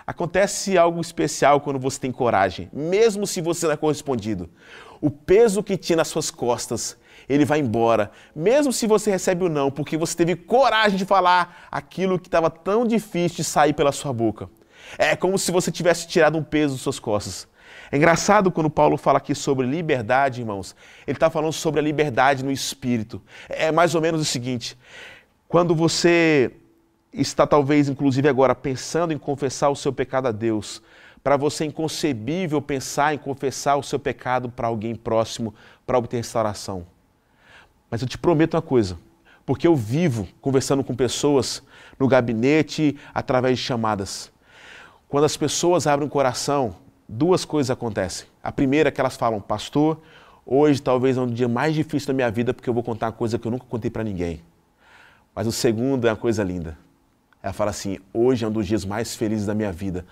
Acontece 0.07 0.79
algo 0.79 1.03
especial 1.03 1.61
quando 1.61 1.79
você 1.79 2.01
tem 2.01 2.11
coragem, 2.11 2.71
mesmo 2.73 3.27
se 3.27 3.43
você 3.43 3.67
não 3.67 3.75
é 3.75 3.77
correspondido. 3.77 4.49
O 5.03 5.11
peso 5.11 5.63
que 5.63 5.77
tinha 5.77 5.99
nas 5.99 6.09
suas 6.09 6.31
costas, 6.31 6.97
ele 7.29 7.45
vai 7.45 7.59
embora, 7.59 8.11
mesmo 8.35 8.73
se 8.73 8.87
você 8.87 9.11
recebe 9.11 9.45
o 9.45 9.51
não, 9.51 9.71
porque 9.71 9.99
você 9.99 10.17
teve 10.17 10.35
coragem 10.35 10.97
de 10.97 11.05
falar 11.05 11.69
aquilo 11.71 12.19
que 12.19 12.29
estava 12.29 12.49
tão 12.49 12.87
difícil 12.87 13.37
de 13.37 13.45
sair 13.45 13.75
pela 13.75 13.93
sua 13.93 14.15
boca. 14.15 14.49
É 14.99 15.17
como 15.17 15.39
se 15.39 15.51
você 15.51 15.71
tivesse 15.71 16.07
tirado 16.07 16.39
um 16.39 16.43
peso 16.43 16.75
das 16.75 16.83
suas 16.83 16.99
costas. 16.99 17.49
É 17.91 17.97
engraçado 17.97 18.51
quando 18.51 18.69
Paulo 18.71 18.97
fala 18.97 19.19
aqui 19.19 19.35
sobre 19.35 19.67
liberdade, 19.67 20.41
irmãos. 20.41 20.75
Ele 21.07 21.17
está 21.17 21.31
falando 21.31 21.53
sobre 21.53 21.81
a 21.81 21.83
liberdade 21.83 22.45
no 22.45 22.51
espírito. 22.51 23.23
É 23.49 23.71
mais 23.71 23.95
ou 23.95 24.01
menos 24.01 24.21
o 24.21 24.25
seguinte: 24.25 24.77
quando 25.49 25.75
você 25.75 26.51
está, 27.13 27.47
talvez, 27.47 27.89
inclusive 27.89 28.29
agora, 28.29 28.55
pensando 28.55 29.13
em 29.13 29.19
confessar 29.19 29.71
o 29.71 29.77
seu 29.77 29.93
pecado 29.93 30.29
a 30.29 30.33
Deus, 30.33 30.83
para 31.23 31.37
você 31.37 31.65
é 31.65 31.67
inconcebível 31.67 32.61
pensar 32.61 33.15
em 33.15 33.19
confessar 33.19 33.77
o 33.77 33.83
seu 33.83 33.99
pecado 33.99 34.49
para 34.49 34.69
alguém 34.69 34.95
próximo 34.95 35.55
para 35.87 35.99
obter 35.99 36.19
restauração. 36.19 36.87
Mas 37.91 38.03
eu 38.03 38.09
te 38.09 38.19
prometo 38.19 38.55
uma 38.55 38.63
coisa, 38.63 38.99
porque 39.45 39.67
eu 39.67 39.75
vivo 39.75 40.29
conversando 40.41 40.85
com 40.85 40.95
pessoas 40.95 41.63
no 41.99 42.07
gabinete, 42.07 42.97
através 43.15 43.59
de 43.59 43.65
chamadas. 43.65 44.31
Quando 45.09 45.25
as 45.25 45.37
pessoas 45.37 45.87
abrem 45.87 46.09
o 46.09 46.11
coração, 46.11 46.75
duas 47.09 47.45
coisas 47.45 47.71
acontecem. 47.71 48.27
A 48.43 48.51
primeira 48.51 48.89
é 48.89 48.93
que 48.93 49.01
elas 49.01 49.17
falam, 49.17 49.41
pastor, 49.41 50.01
hoje 50.45 50.83
talvez 50.83 51.17
é 51.17 51.21
um 51.21 51.29
dia 51.29 51.49
mais 51.49 51.75
difícil 51.75 52.09
da 52.09 52.13
minha 52.13 52.31
vida 52.31 52.53
porque 52.53 52.69
eu 52.69 52.75
vou 52.75 52.83
contar 52.83 53.07
uma 53.07 53.13
coisa 53.13 53.39
que 53.39 53.47
eu 53.47 53.51
nunca 53.53 53.67
contei 53.67 53.91
para 53.91 54.03
ninguém. 54.03 54.43
Mas 55.33 55.47
o 55.47 55.53
segundo 55.53 56.09
é 56.09 56.11
uma 56.11 56.17
coisa 56.17 56.43
linda. 56.43 56.77
Ela 57.41 57.53
fala 57.53 57.71
assim: 57.71 57.99
hoje 58.13 58.45
é 58.45 58.49
um 58.49 58.51
dos 58.51 58.67
dias 58.67 58.85
mais 58.85 59.15
felizes 59.15 59.47
da 59.47 59.55
minha 59.55 59.71
vida, 59.71 60.05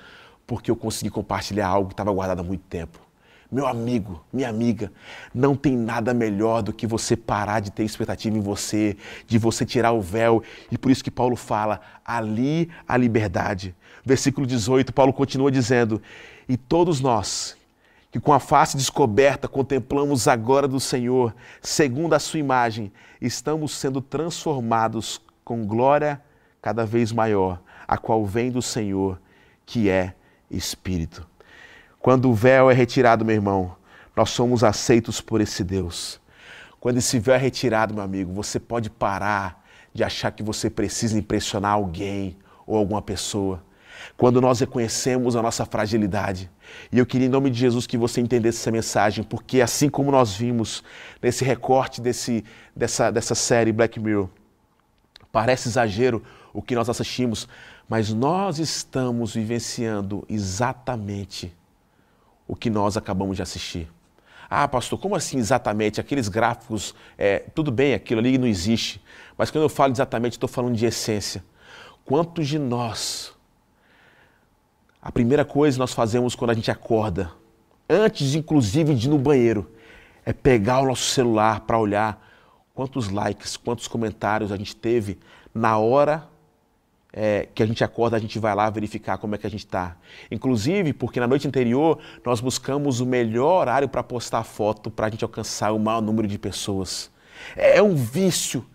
porque 0.47 0.71
eu 0.71 0.77
consegui 0.77 1.11
compartilhar 1.11 1.67
algo 1.67 1.89
que 1.89 1.95
estava 1.95 2.13
guardado 2.13 2.41
há 2.41 2.45
muito 2.45 2.63
tempo. 2.69 3.04
Meu 3.55 3.69
amigo, 3.69 4.21
minha 4.33 4.49
amiga, 4.49 4.93
não 5.33 5.55
tem 5.55 5.77
nada 5.77 6.13
melhor 6.13 6.61
do 6.61 6.73
que 6.73 6.89
você 6.89 7.17
parar 7.17 7.61
de 7.61 7.71
ter 7.71 7.85
expectativa 7.85 8.37
em 8.37 8.41
você, 8.41 8.97
de 9.29 9.39
você 9.39 9.65
tirar 9.65 9.93
o 9.93 10.01
véu. 10.01 10.43
E 10.73 10.77
por 10.77 10.91
isso 10.91 11.05
que 11.05 11.11
Paulo 11.11 11.37
fala: 11.37 11.81
ali 12.05 12.69
a 12.89 12.97
liberdade. 12.97 13.73
Versículo 14.05 14.45
18, 14.45 14.93
Paulo 14.93 15.13
continua 15.13 15.53
dizendo: 15.53 16.03
E 16.49 16.57
todos 16.57 17.01
nós 17.01 17.57
que 18.11 18.19
com 18.19 18.33
a 18.33 18.41
face 18.41 18.77
descoberta 18.77 19.47
contemplamos 19.47 20.27
agora 20.27 20.67
do 20.67 20.81
Senhor, 20.81 21.33
segundo 21.63 22.15
a 22.15 22.19
sua 22.19 22.41
imagem, 22.41 22.93
estamos 23.21 23.71
sendo 23.71 24.01
transformados 24.01 25.23
com 25.45 25.65
glória 25.65 26.21
cada 26.61 26.85
vez 26.85 27.13
maior, 27.13 27.63
a 27.87 27.97
qual 27.97 28.27
vem 28.27 28.51
do 28.51 28.61
Senhor, 28.61 29.17
que 29.65 29.89
é 29.89 30.13
Espírito. 30.51 31.34
Quando 32.05 32.29
o 32.29 32.35
véu 32.35 32.71
é 32.71 32.75
retirado, 32.75 33.25
meu 33.25 33.35
irmão, 33.35 33.77
nós 34.15 34.29
somos 34.29 34.63
aceitos 34.63 35.23
por 35.23 35.41
esse 35.41 35.65
Deus. 35.65 36.21
Quando 36.79 36.99
esse 36.99 37.19
véu 37.19 37.35
é 37.35 37.39
retirado, 37.39 37.95
meu 37.95 38.03
amigo, 38.03 38.31
você 38.31 38.61
pode 38.61 38.91
parar 38.91 39.65
de 39.91 40.05
achar 40.05 40.31
que 40.31 40.43
você 40.43 40.69
precisa 40.69 41.19
impressionar 41.19 41.73
alguém 41.73 42.37
ou 42.67 42.77
alguma 42.77 43.01
pessoa. 43.01 43.65
Quando 44.19 44.39
nós 44.39 44.61
reconhecemos 44.61 45.35
a 45.35 45.41
nossa 45.41 45.65
fragilidade. 45.65 46.51
E 46.93 46.99
eu 46.99 47.07
queria, 47.07 47.27
em 47.27 47.31
nome 47.31 47.49
de 47.49 47.59
Jesus, 47.59 47.87
que 47.87 47.97
você 47.97 48.21
entendesse 48.21 48.59
essa 48.59 48.71
mensagem, 48.71 49.25
porque 49.25 49.63
assim 49.63 49.89
como 49.89 50.11
nós 50.11 50.35
vimos 50.35 50.85
nesse 51.23 51.43
recorte 51.43 52.03
desse, 52.03 52.45
dessa, 52.77 53.11
dessa 53.11 53.35
série 53.35 53.73
Black 53.73 53.99
Mirror, 53.99 54.29
parece 55.33 55.71
exagero 55.71 56.23
o 56.53 56.61
que 56.61 56.75
nós 56.75 56.91
assistimos, 56.91 57.49
mas 57.89 58.13
nós 58.13 58.59
estamos 58.59 59.33
vivenciando 59.33 60.23
exatamente 60.29 61.51
o 62.47 62.55
que 62.55 62.71
nós 62.71 62.97
acabamos 62.97 63.37
de 63.37 63.43
assistir. 63.43 63.89
Ah, 64.49 64.69
pastor, 64.69 64.99
como 64.99 65.17
assim 65.17 65.39
exatamente? 65.39 66.01
Aqueles 66.01 66.29
gráficos, 66.29 66.95
é, 67.17 67.41
tudo 67.55 67.73
bem, 67.73 67.95
aquilo 67.95 68.21
ali 68.21 68.39
não 68.39 68.47
existe. 68.47 69.03
Mas 69.37 69.51
quando 69.51 69.63
eu 69.63 69.69
falo 69.69 69.93
exatamente, 69.93 70.35
estou 70.35 70.49
falando 70.49 70.77
de 70.77 70.87
essência. 70.87 71.45
Quantos 72.05 72.47
de 72.47 72.59
nós, 72.59 73.33
a 75.01 75.11
primeira 75.11 75.45
coisa 75.45 75.77
que 75.77 75.81
nós 75.81 75.93
fazemos 75.93 76.35
quando 76.35 76.51
a 76.51 76.55
gente 76.55 76.71
acorda, 76.71 77.33
antes 77.89 78.35
inclusive 78.35 78.95
de 78.95 79.07
ir 79.07 79.11
no 79.11 79.19
banheiro, 79.19 79.71
é 80.25 80.33
pegar 80.33 80.81
o 80.81 80.87
nosso 80.87 81.05
celular 81.05 81.61
para 81.61 81.79
olhar 81.79 82.23
quantos 82.75 83.09
likes, 83.09 83.57
quantos 83.57 83.89
comentários 83.89 84.53
a 84.53 84.57
gente 84.57 84.77
teve 84.77 85.19
na 85.55 85.79
hora 85.79 86.29
é, 87.17 87.47
que 87.55 87.63
a 87.63 87.67
gente 87.67 87.85
acorda, 87.85 88.17
a 88.17 88.21
gente 88.21 88.39
vai 88.41 88.55
lá 88.55 88.69
verificar 88.69 89.19
como 89.19 89.37
é 89.37 89.39
que 89.39 89.47
a 89.47 89.51
gente 89.51 89.65
está. 89.65 89.97
Inclusive, 90.31 90.93
porque 90.93 91.21
na 91.21 91.29
noite 91.29 91.47
anterior 91.47 92.01
nós 92.27 92.41
buscamos 92.41 93.01
o 93.01 93.07
melhor 93.07 93.61
horário 93.61 93.89
para 93.89 94.03
postar 94.03 94.43
foto 94.43 94.91
para 94.91 95.07
a 95.07 95.11
gente 95.11 95.23
alcançar 95.23 95.73
o 95.73 95.79
maior 95.79 96.03
número 96.03 96.27
de 96.27 96.37
pessoas. 96.37 97.11
É 97.57 97.81
um 97.81 97.95
vício. 97.95 98.67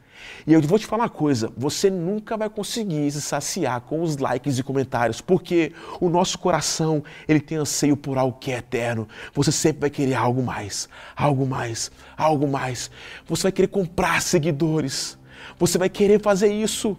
E 0.47 0.54
eu 0.54 0.62
vou 0.62 0.80
te 0.80 0.86
falar 0.86 1.04
uma 1.04 1.10
coisa: 1.10 1.52
você 1.58 1.89
nunca 1.89 2.38
vai 2.38 2.49
conseguir 2.49 3.12
se 3.12 3.21
saciar 3.21 3.82
com 3.82 4.02
os 4.02 4.15
likes 4.15 4.58
e 4.58 4.63
comentários, 4.63 5.19
porque 5.19 5.73
o 5.99 6.10
nosso 6.10 6.39
coração 6.39 7.04
ele 7.28 7.41
tem 7.41 7.58
anseio 7.58 7.97
por 7.97 8.17
algo 8.17 8.38
que 8.39 8.52
é 8.52 8.58
eterno. 8.58 9.06
Você 9.34 9.52
sempre 9.52 9.82
vai 9.82 9.89
querer 9.89 10.15
algo 10.15 10.41
mais, 10.41 10.88
algo 11.13 11.45
mais, 11.45 11.91
algo 12.15 12.47
mais. 12.47 12.89
Você 13.28 13.43
vai 13.43 13.52
querer 13.52 13.67
comprar 13.67 14.21
seguidores. 14.21 15.17
Você 15.58 15.78
vai 15.78 15.89
querer 15.89 16.21
fazer 16.21 16.54
isso. 16.54 16.97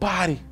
Pare. 0.00 0.49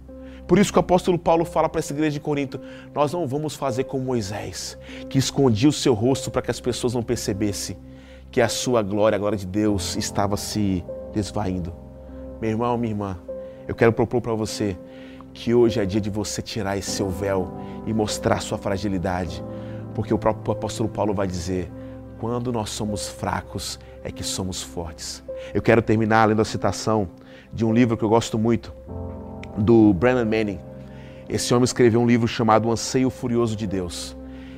Por 0.49 0.59
isso 0.59 0.73
que 0.73 0.79
o 0.79 0.81
apóstolo 0.81 1.19
Paulo 1.19 1.45
fala 1.45 1.69
para 1.69 1.79
essa 1.79 1.93
igreja 1.93 2.13
de 2.13 2.21
Corinto: 2.21 2.59
nós 2.95 3.13
não 3.13 3.27
vamos 3.27 3.55
fazer 3.55 3.85
como 3.85 4.03
Moisés, 4.03 4.79
que 5.11 5.19
escondia 5.19 5.69
o 5.69 5.73
seu 5.73 5.93
rosto 5.93 6.31
para 6.31 6.41
que 6.41 6.51
as 6.51 6.59
pessoas 6.59 6.95
não 6.95 7.03
percebessem 7.03 7.77
que 8.31 8.41
a 8.41 8.49
sua 8.49 8.83
glória, 8.83 9.17
a 9.17 9.19
glória 9.19 9.37
de 9.37 9.47
Deus, 9.47 9.95
estava 9.97 10.39
se 10.39 10.83
desvaindo. 11.13 11.73
Meu 12.41 12.51
irmão, 12.51 12.79
minha 12.79 12.93
irmã, 12.93 13.19
eu 13.67 13.75
quero 13.75 13.93
propor 13.93 14.23
para 14.23 14.33
você 14.35 14.77
que 15.35 15.55
hoje 15.55 15.81
é 15.81 15.85
dia 15.85 16.01
de 16.01 16.09
você 16.09 16.41
tirar 16.41 16.79
esse 16.79 16.93
seu 16.93 17.11
véu 17.11 17.53
e 17.87 17.93
mostrar 17.93 18.41
sua 18.41 18.57
fragilidade, 18.57 19.45
porque 19.95 20.13
o 20.15 20.19
próprio 20.19 20.53
apóstolo 20.53 20.89
Paulo 20.89 21.13
vai 21.13 21.27
dizer: 21.27 21.71
quando 22.19 22.51
nós 22.51 22.71
somos 22.71 23.07
fracos 23.07 23.79
é 24.03 24.11
que 24.11 24.25
somos 24.25 24.63
fortes. 24.63 25.23
Eu 25.53 25.61
quero 25.61 25.83
terminar 25.83 26.27
lendo 26.27 26.41
a 26.41 26.45
citação 26.45 27.07
de 27.53 27.67
um 27.67 27.73
livro 27.73 27.99
que 27.99 28.05
eu 28.05 28.09
gosto 28.09 28.39
muito, 28.39 28.73
do 29.59 29.93
Brennan 29.93 30.25
Manning. 30.25 30.59
Esse 31.29 31.53
homem 31.53 31.65
escreveu 31.65 32.01
um 32.01 32.07
livro 32.07 32.27
chamado 32.27 32.69
O 32.69 32.73
Anseio 32.73 33.11
Furioso 33.11 33.57
de 33.57 33.67
Deus. 33.67 34.17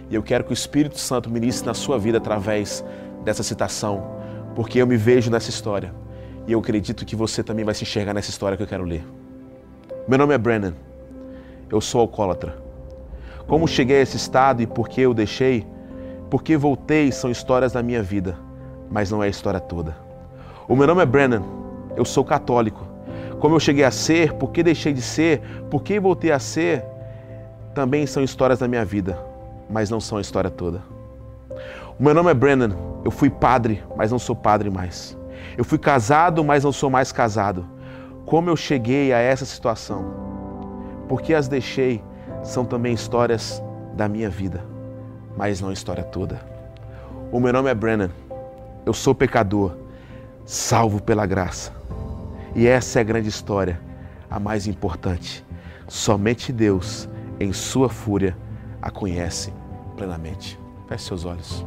E 0.08 0.14
eu 0.14 0.22
quero 0.22 0.44
que 0.44 0.52
o 0.52 0.54
Espírito 0.54 0.98
Santo 0.98 1.30
ministre 1.30 1.66
na 1.66 1.74
sua 1.74 1.98
vida 1.98 2.18
através 2.18 2.84
dessa 3.24 3.42
citação, 3.42 4.04
porque 4.54 4.80
eu 4.80 4.86
me 4.86 4.96
vejo 4.96 5.30
nessa 5.30 5.50
história. 5.50 5.94
E 6.46 6.52
eu 6.52 6.58
acredito 6.58 7.04
que 7.04 7.16
você 7.16 7.42
também 7.42 7.64
vai 7.64 7.74
se 7.74 7.84
enxergar 7.84 8.14
nessa 8.14 8.30
história 8.30 8.56
que 8.56 8.62
eu 8.62 8.66
quero 8.66 8.84
ler. 8.84 9.04
Meu 10.06 10.18
nome 10.18 10.34
é 10.34 10.38
Brennan. 10.38 10.74
Eu 11.70 11.80
sou 11.80 12.00
alcoólatra. 12.00 12.56
Como 13.46 13.66
cheguei 13.66 13.98
a 13.98 14.02
esse 14.02 14.16
estado 14.16 14.62
e 14.62 14.66
por 14.66 14.88
que 14.88 15.00
eu 15.00 15.14
deixei? 15.14 15.66
Por 16.28 16.42
que 16.42 16.56
voltei 16.56 17.10
são 17.10 17.30
histórias 17.30 17.72
da 17.72 17.82
minha 17.82 18.02
vida, 18.02 18.36
mas 18.90 19.10
não 19.10 19.22
é 19.22 19.26
a 19.26 19.30
história 19.30 19.60
toda. 19.60 19.96
O 20.68 20.76
meu 20.76 20.86
nome 20.86 21.02
é 21.02 21.06
Brennan. 21.06 21.42
Eu 21.96 22.04
sou 22.04 22.24
católico 22.24 22.89
como 23.40 23.55
eu 23.55 23.61
cheguei 23.61 23.85
a 23.85 23.90
ser, 23.90 24.35
por 24.35 24.53
que 24.53 24.62
deixei 24.62 24.92
de 24.92 25.00
ser, 25.00 25.40
por 25.70 25.83
que 25.83 25.98
voltei 25.98 26.31
a 26.31 26.38
ser, 26.38 26.85
também 27.74 28.07
são 28.07 28.22
histórias 28.22 28.59
da 28.59 28.68
minha 28.68 28.85
vida, 28.85 29.18
mas 29.68 29.88
não 29.88 29.98
são 29.98 30.18
a 30.18 30.20
história 30.20 30.50
toda. 30.50 30.83
O 31.98 32.03
meu 32.03 32.14
nome 32.14 32.31
é 32.31 32.35
Brennan, 32.35 32.76
eu 33.03 33.11
fui 33.11 33.31
padre, 33.31 33.83
mas 33.96 34.11
não 34.11 34.18
sou 34.18 34.37
padre 34.37 34.68
mais. 34.68 35.16
Eu 35.57 35.64
fui 35.64 35.79
casado, 35.79 36.44
mas 36.44 36.64
não 36.64 36.72
sou 36.72 36.90
mais 36.90 37.12
casado. 37.12 37.66
Como 38.26 38.50
eu 38.50 38.57
cheguei 38.57 39.12
a 39.12 39.18
essa 39.18 39.46
situação? 39.46 40.05
Porque 41.09 41.33
as 41.33 41.48
deixei 41.48 42.05
são 42.42 42.64
também 42.64 42.92
histórias 42.92 43.62
da 43.94 44.07
minha 44.07 44.29
vida, 44.29 44.62
mas 45.37 45.62
não 45.62 45.70
a 45.70 45.72
história 45.72 46.05
toda. 46.05 46.40
O 47.33 47.40
meu 47.40 47.55
nome 47.55 47.70
é 47.70 47.74
Brennan, 47.74 48.11
eu 48.85 48.92
sou 48.92 49.14
pecador, 49.14 49.76
salvo 50.44 51.03
pela 51.03 51.24
graça. 51.24 51.80
E 52.54 52.66
essa 52.66 52.98
é 52.98 53.00
a 53.00 53.04
grande 53.04 53.28
história, 53.28 53.80
a 54.28 54.40
mais 54.40 54.66
importante. 54.66 55.44
Somente 55.86 56.52
Deus, 56.52 57.08
em 57.38 57.52
sua 57.52 57.88
fúria, 57.88 58.36
a 58.82 58.90
conhece 58.90 59.52
plenamente. 59.96 60.58
Feche 60.88 61.04
seus 61.04 61.24
olhos. 61.24 61.64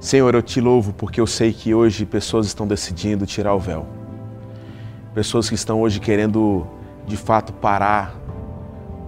Senhor, 0.00 0.34
eu 0.34 0.42
te 0.42 0.60
louvo 0.60 0.92
porque 0.92 1.20
eu 1.20 1.26
sei 1.26 1.52
que 1.52 1.74
hoje 1.74 2.06
pessoas 2.06 2.46
estão 2.46 2.66
decidindo 2.66 3.26
tirar 3.26 3.54
o 3.54 3.58
véu. 3.58 3.86
Pessoas 5.12 5.48
que 5.48 5.54
estão 5.54 5.80
hoje 5.80 6.00
querendo, 6.00 6.66
de 7.06 7.16
fato, 7.16 7.52
parar 7.52 8.14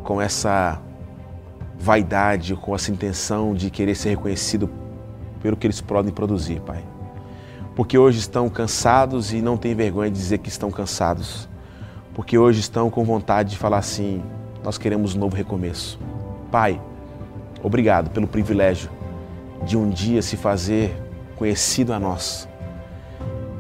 com 0.03 0.21
essa 0.21 0.81
vaidade, 1.79 2.55
com 2.57 2.75
essa 2.75 2.91
intenção 2.91 3.55
de 3.55 3.71
querer 3.71 3.95
ser 3.95 4.11
reconhecido 4.11 4.69
pelo 5.41 5.57
que 5.57 5.67
eles 5.67 5.81
podem 5.81 6.13
produzir, 6.13 6.61
Pai 6.61 6.90
porque 7.75 7.97
hoje 7.97 8.19
estão 8.19 8.49
cansados 8.49 9.33
e 9.33 9.41
não 9.41 9.57
têm 9.57 9.75
vergonha 9.75 10.11
de 10.11 10.17
dizer 10.17 10.39
que 10.39 10.49
estão 10.49 10.71
cansados, 10.71 11.49
porque 12.15 12.37
hoje 12.37 12.61
estão 12.61 12.91
com 12.91 13.05
vontade 13.05 13.51
de 13.51 13.59
falar 13.59 13.79
assim: 13.79 14.23
nós 14.63 14.77
queremos 14.77 15.15
um 15.15 15.19
novo 15.19 15.37
recomeço. 15.37 15.99
Pai, 16.51 16.81
obrigado 17.63 18.11
pelo 18.11 18.27
privilégio 18.27 18.91
de 19.65 19.77
um 19.77 19.89
dia 19.89 20.23
se 20.23 20.37
fazer 20.37 20.97
conhecido 21.37 21.93
a 21.93 22.01
nós. 22.01 22.49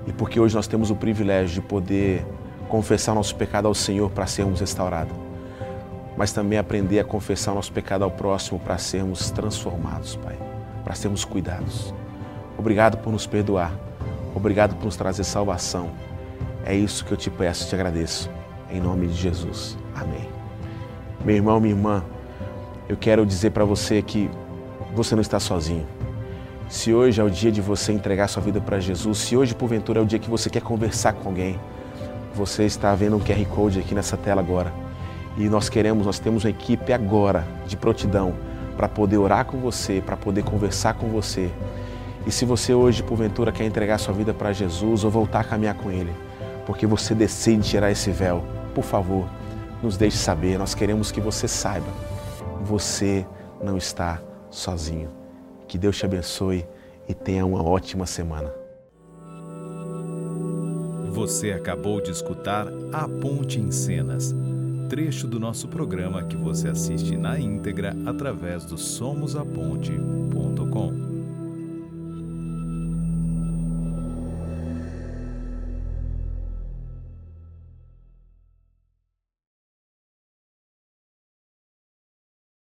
E 0.07 0.12
porque 0.12 0.40
hoje 0.40 0.55
nós 0.55 0.66
temos 0.66 0.90
o 0.90 0.96
privilégio 0.96 1.62
de 1.62 1.68
poder 1.68 2.27
confessar 2.68 3.14
nosso 3.14 3.35
pecado 3.35 3.68
ao 3.68 3.75
Senhor 3.75 4.11
para 4.11 4.27
sermos 4.27 4.61
restaurados, 4.61 5.14
mas 6.16 6.33
também 6.33 6.59
aprender 6.59 7.01
a 7.01 7.05
confessar 7.05 7.55
nosso 7.55 7.73
pecado 7.73 8.05
ao 8.05 8.11
próximo 8.11 8.59
para 8.59 8.79
sermos 8.79 9.31
transformados, 9.31 10.16
Pai, 10.16 10.37
para 10.85 10.94
sermos 10.94 11.25
cuidados. 11.25 11.94
Obrigado 12.59 12.99
por 12.99 13.12
nos 13.12 13.27
perdoar. 13.27 13.89
Obrigado 14.35 14.77
por 14.77 14.85
nos 14.85 14.97
trazer 14.97 15.25
salvação. 15.25 15.90
É 16.64 16.75
isso 16.75 17.05
que 17.05 17.12
eu 17.12 17.16
te 17.16 17.31
peço 17.31 17.69
te 17.69 17.75
agradeço. 17.75 18.31
Em 18.71 18.81
nome 18.81 19.09
de 19.09 19.14
Jesus. 19.14 19.77
Amém. 19.95 20.29
Meu 21.25 21.37
irmão, 21.37 21.61
minha 21.61 21.75
irmã, 21.75 22.05
eu 22.88 22.97
quero 22.97 23.27
dizer 23.27 23.51
para 23.51 23.64
você 23.64 24.01
que 24.03 24.31
você 24.95 25.14
não 25.14 25.23
está 25.23 25.40
sozinho. 25.40 25.87
Se 26.69 26.95
hoje 26.95 27.21
é 27.21 27.25
o 27.25 27.31
dia 27.31 27.51
de 27.51 27.61
você 27.61 27.93
entregar 27.93 28.29
sua 28.29 28.43
vida 28.43 28.61
para 28.61 28.79
Jesus, 28.79 29.19
se 29.19 29.37
hoje 29.37 29.55
porventura 29.55 29.99
é 29.99 30.03
o 30.03 30.07
dia 30.07 30.19
que 30.19 30.31
você 30.31 30.49
quer 30.49 30.62
conversar 30.62 31.14
com 31.14 31.29
alguém, 31.29 31.59
você 32.33 32.64
está 32.64 32.95
vendo 32.95 33.16
um 33.16 33.21
QR 33.21 33.45
Code 33.47 33.81
aqui 33.81 33.95
nessa 33.95 34.16
tela 34.16 34.40
agora. 34.40 34.73
E 35.37 35.49
nós 35.49 35.69
queremos, 35.69 36.07
nós 36.07 36.21
temos 36.21 36.45
uma 36.45 36.51
equipe 36.51 36.93
agora 36.93 37.47
de 37.66 37.77
prontidão 37.77 38.35
para 38.77 38.88
poder 38.88 39.19
orar 39.19 39.45
com 39.45 39.59
você, 39.59 40.01
para 40.05 40.16
poder 40.16 40.45
conversar 40.45 40.95
com 40.95 41.09
você 41.09 41.51
e 42.26 42.30
se 42.30 42.44
você 42.44 42.74
hoje, 42.74 43.02
porventura, 43.02 43.50
quer 43.50 43.64
entregar 43.64 43.98
sua 43.98 44.12
vida 44.12 44.35
para 44.35 44.52
Jesus 44.52 45.04
ou 45.04 45.11
voltar 45.11 45.40
a 45.40 45.44
caminhar 45.44 45.74
com 45.74 45.90
Ele, 45.90 46.12
porque 46.66 46.87
você 46.87 47.14
decide 47.14 47.68
tirar 47.68 47.90
esse 47.90 48.11
véu, 48.11 48.44
por 48.74 48.85
favor, 48.85 49.26
nos 49.83 49.96
deixe 49.96 50.18
saber. 50.18 50.59
Nós 50.59 50.74
queremos 50.74 51.11
que 51.11 51.20
você 51.20 51.48
saiba, 51.48 51.88
você 52.62 53.26
não 53.62 53.76
está 53.76 54.20
sozinho. 54.50 55.09
Que 55.66 55.78
Deus 55.78 55.96
te 55.96 56.04
abençoe 56.04 56.66
e 57.09 57.14
tenha 57.14 57.46
uma 57.46 57.62
ótima 57.62 58.06
semana. 58.06 58.52
Você 61.11 61.52
acabou 61.52 62.00
de 62.00 62.11
escutar 62.11 62.66
A 62.92 63.09
Ponte 63.09 63.59
em 63.59 63.70
Cenas, 63.70 64.35
trecho 64.88 65.26
do 65.26 65.40
nosso 65.40 65.68
programa 65.68 66.22
que 66.22 66.37
você 66.37 66.68
assiste 66.68 67.16
na 67.16 67.38
íntegra 67.38 67.96
através 68.06 68.64
do 68.64 68.78
somosaponte.com. 68.78 71.10